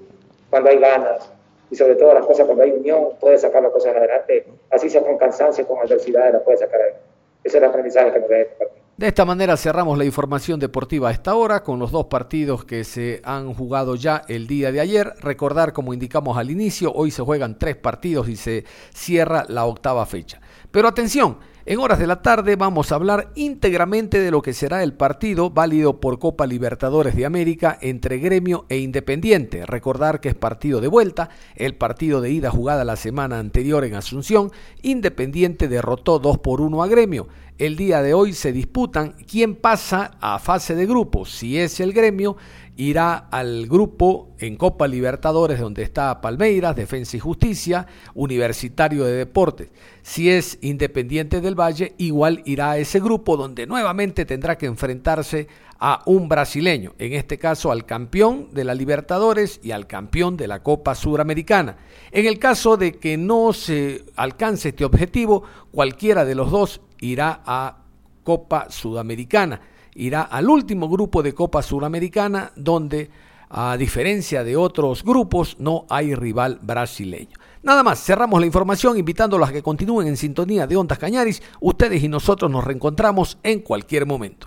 cuando 0.49 0.71
hay 0.71 0.79
ganas 0.79 1.31
y 1.71 1.77
sobre 1.77 1.95
todo 1.97 2.15
las 2.15 2.25
cosas 2.25 2.47
cuando 2.47 2.65
hay 2.65 2.71
unión, 2.71 3.11
puedes 3.21 3.43
sacar 3.43 3.63
las 3.63 3.73
cosas 3.73 3.95
adelante, 3.95 4.47
así 4.71 4.89
sea 4.89 5.03
con 5.03 5.19
cansancio, 5.19 5.69
con 5.69 5.81
adversidad, 5.81 6.33
las 6.33 6.41
puedes 6.41 6.61
sacar 6.61 6.81
adelante. 6.81 7.05
Ese 7.45 7.59
es 7.59 7.63
el 7.63 7.69
aprendizaje 7.69 8.11
que 8.11 8.21
nos 8.21 8.31
da 8.31 8.39
este 8.39 8.55
partido. 8.55 8.82
De 9.03 9.09
esta 9.09 9.25
manera 9.25 9.57
cerramos 9.57 9.99
la 9.99 10.05
información 10.05 10.61
deportiva 10.61 11.09
a 11.09 11.11
esta 11.11 11.35
hora 11.35 11.65
con 11.65 11.81
los 11.81 11.91
dos 11.91 12.07
partidos 12.07 12.65
que 12.65 12.85
se 12.85 13.21
han 13.25 13.53
jugado 13.53 13.97
ya 13.97 14.23
el 14.29 14.47
día 14.47 14.71
de 14.71 14.79
ayer. 14.79 15.15
Recordar, 15.19 15.73
como 15.73 15.93
indicamos 15.93 16.39
al 16.39 16.53
inicio, 16.53 16.93
hoy 16.93 17.11
se 17.11 17.21
juegan 17.21 17.59
tres 17.59 17.75
partidos 17.75 18.29
y 18.29 18.37
se 18.37 18.65
cierra 18.95 19.45
la 19.49 19.65
octava 19.65 20.07
fecha. 20.07 20.41
Pero 20.71 20.87
atención, 20.87 21.39
en 21.65 21.79
horas 21.79 21.99
de 21.99 22.07
la 22.07 22.23
tarde 22.23 22.57
vamos 22.57 22.91
a 22.91 22.97
hablar 22.97 23.31
íntegramente 23.35 24.19
de 24.19 24.31
lo 24.31 24.43
que 24.43 24.53
será 24.53 24.83
el 24.83 24.95
partido 24.95 25.51
válido 25.51 26.01
por 26.01 26.19
Copa 26.19 26.47
Libertadores 26.47 27.15
de 27.15 27.25
América 27.25 27.79
entre 27.81 28.19
Gremio 28.19 28.67
e 28.69 28.79
Independiente. 28.79 29.65
Recordar 29.67 30.21
que 30.21 30.31
es 30.31 30.35
partido 30.35 30.81
de 30.81 30.89
vuelta, 30.89 31.31
el 31.55 31.77
partido 31.77 32.21
de 32.21 32.31
ida 32.31 32.51
jugada 32.51 32.85
la 32.85 32.97
semana 32.97 33.39
anterior 33.39 33.85
en 33.85 33.95
Asunción, 33.95 34.51
Independiente 34.83 35.69
derrotó 35.69 36.19
2 36.19 36.39
por 36.39 36.61
1 36.61 36.83
a 36.83 36.89
Gremio. 36.89 37.29
El 37.59 37.77
día 37.77 38.03
de 38.03 38.13
hoy 38.13 38.33
se 38.33 38.53
disputan 38.53 39.15
quién 39.31 39.55
pasa 39.55 40.17
a 40.21 40.41
fase 40.41 40.75
de 40.75 40.87
grupos, 40.87 41.31
si 41.31 41.59
es 41.59 41.79
el 41.79 41.93
Gremio 41.93 42.37
irá 42.77 43.29
al 43.31 43.67
grupo 43.67 44.31
en 44.39 44.57
Copa 44.57 44.89
Libertadores 44.89 45.61
donde 45.61 45.83
está 45.83 46.21
Palmeiras, 46.21 46.75
Defensa 46.75 47.17
y 47.17 47.21
Justicia, 47.21 47.87
Universitario 48.15 49.05
de 49.05 49.13
Deportes. 49.13 49.69
Si 50.03 50.31
es 50.31 50.59
Independiente 50.63 51.41
del 51.41 51.59
Valle, 51.59 51.95
igual 51.99 52.43
irá 52.47 52.73
a 52.73 52.79
ese 52.79 52.99
grupo 53.01 53.37
donde 53.37 53.67
nuevamente 53.67 54.25
tendrá 54.25 54.57
que 54.57 54.67
enfrentarse 54.67 55.49
a 55.79 56.03
un 56.07 56.29
brasileño, 56.29 56.95
en 56.99 57.13
este 57.13 57.39
caso 57.39 57.73
al 57.73 57.85
campeón 57.85 58.49
de 58.53 58.65
la 58.65 58.75
Libertadores 58.75 59.61
y 59.63 59.73
al 59.73 59.87
campeón 59.87 60.37
de 60.37 60.47
la 60.47 60.63
Copa 60.63 60.95
Suramericana. 60.95 61.77
En 62.11 62.27
el 62.27 62.39
caso 62.39 62.77
de 62.77 62.93
que 62.93 63.17
no 63.17 63.53
se 63.53 64.05
alcance 64.17 64.71
este 64.71 64.85
objetivo, 64.85 65.43
cualquiera 65.73 66.25
de 66.25 66.37
los 66.37 66.51
dos 66.51 66.81
irá 67.01 67.43
a 67.45 67.79
Copa 68.23 68.71
Sudamericana 68.71 69.61
irá 69.95 70.23
al 70.23 70.49
último 70.49 70.89
grupo 70.89 71.23
de 71.23 71.35
Copa 71.35 71.63
Suramericana 71.63 72.53
donde 72.57 73.11
a 73.55 73.77
diferencia 73.77 74.45
de 74.45 74.57
otros 74.57 75.05
grupos 75.05 75.57
no 75.59 75.85
hay 75.91 76.15
rival 76.15 76.59
brasileño. 76.63 77.37
Nada 77.63 77.83
más, 77.83 78.03
cerramos 78.03 78.41
la 78.41 78.47
información 78.47 78.99
invitándolos 78.99 79.49
a 79.49 79.53
que 79.53 79.63
continúen 79.63 80.09
en 80.09 80.17
sintonía 80.17 80.67
de 80.67 80.77
Ondas 80.77 80.99
Cañaris. 80.99 81.43
Ustedes 81.61 82.03
y 82.03 82.09
nosotros 82.09 82.51
nos 82.51 82.65
reencontramos 82.65 83.39
en 83.43 83.61
cualquier 83.61 84.07
momento. 84.07 84.39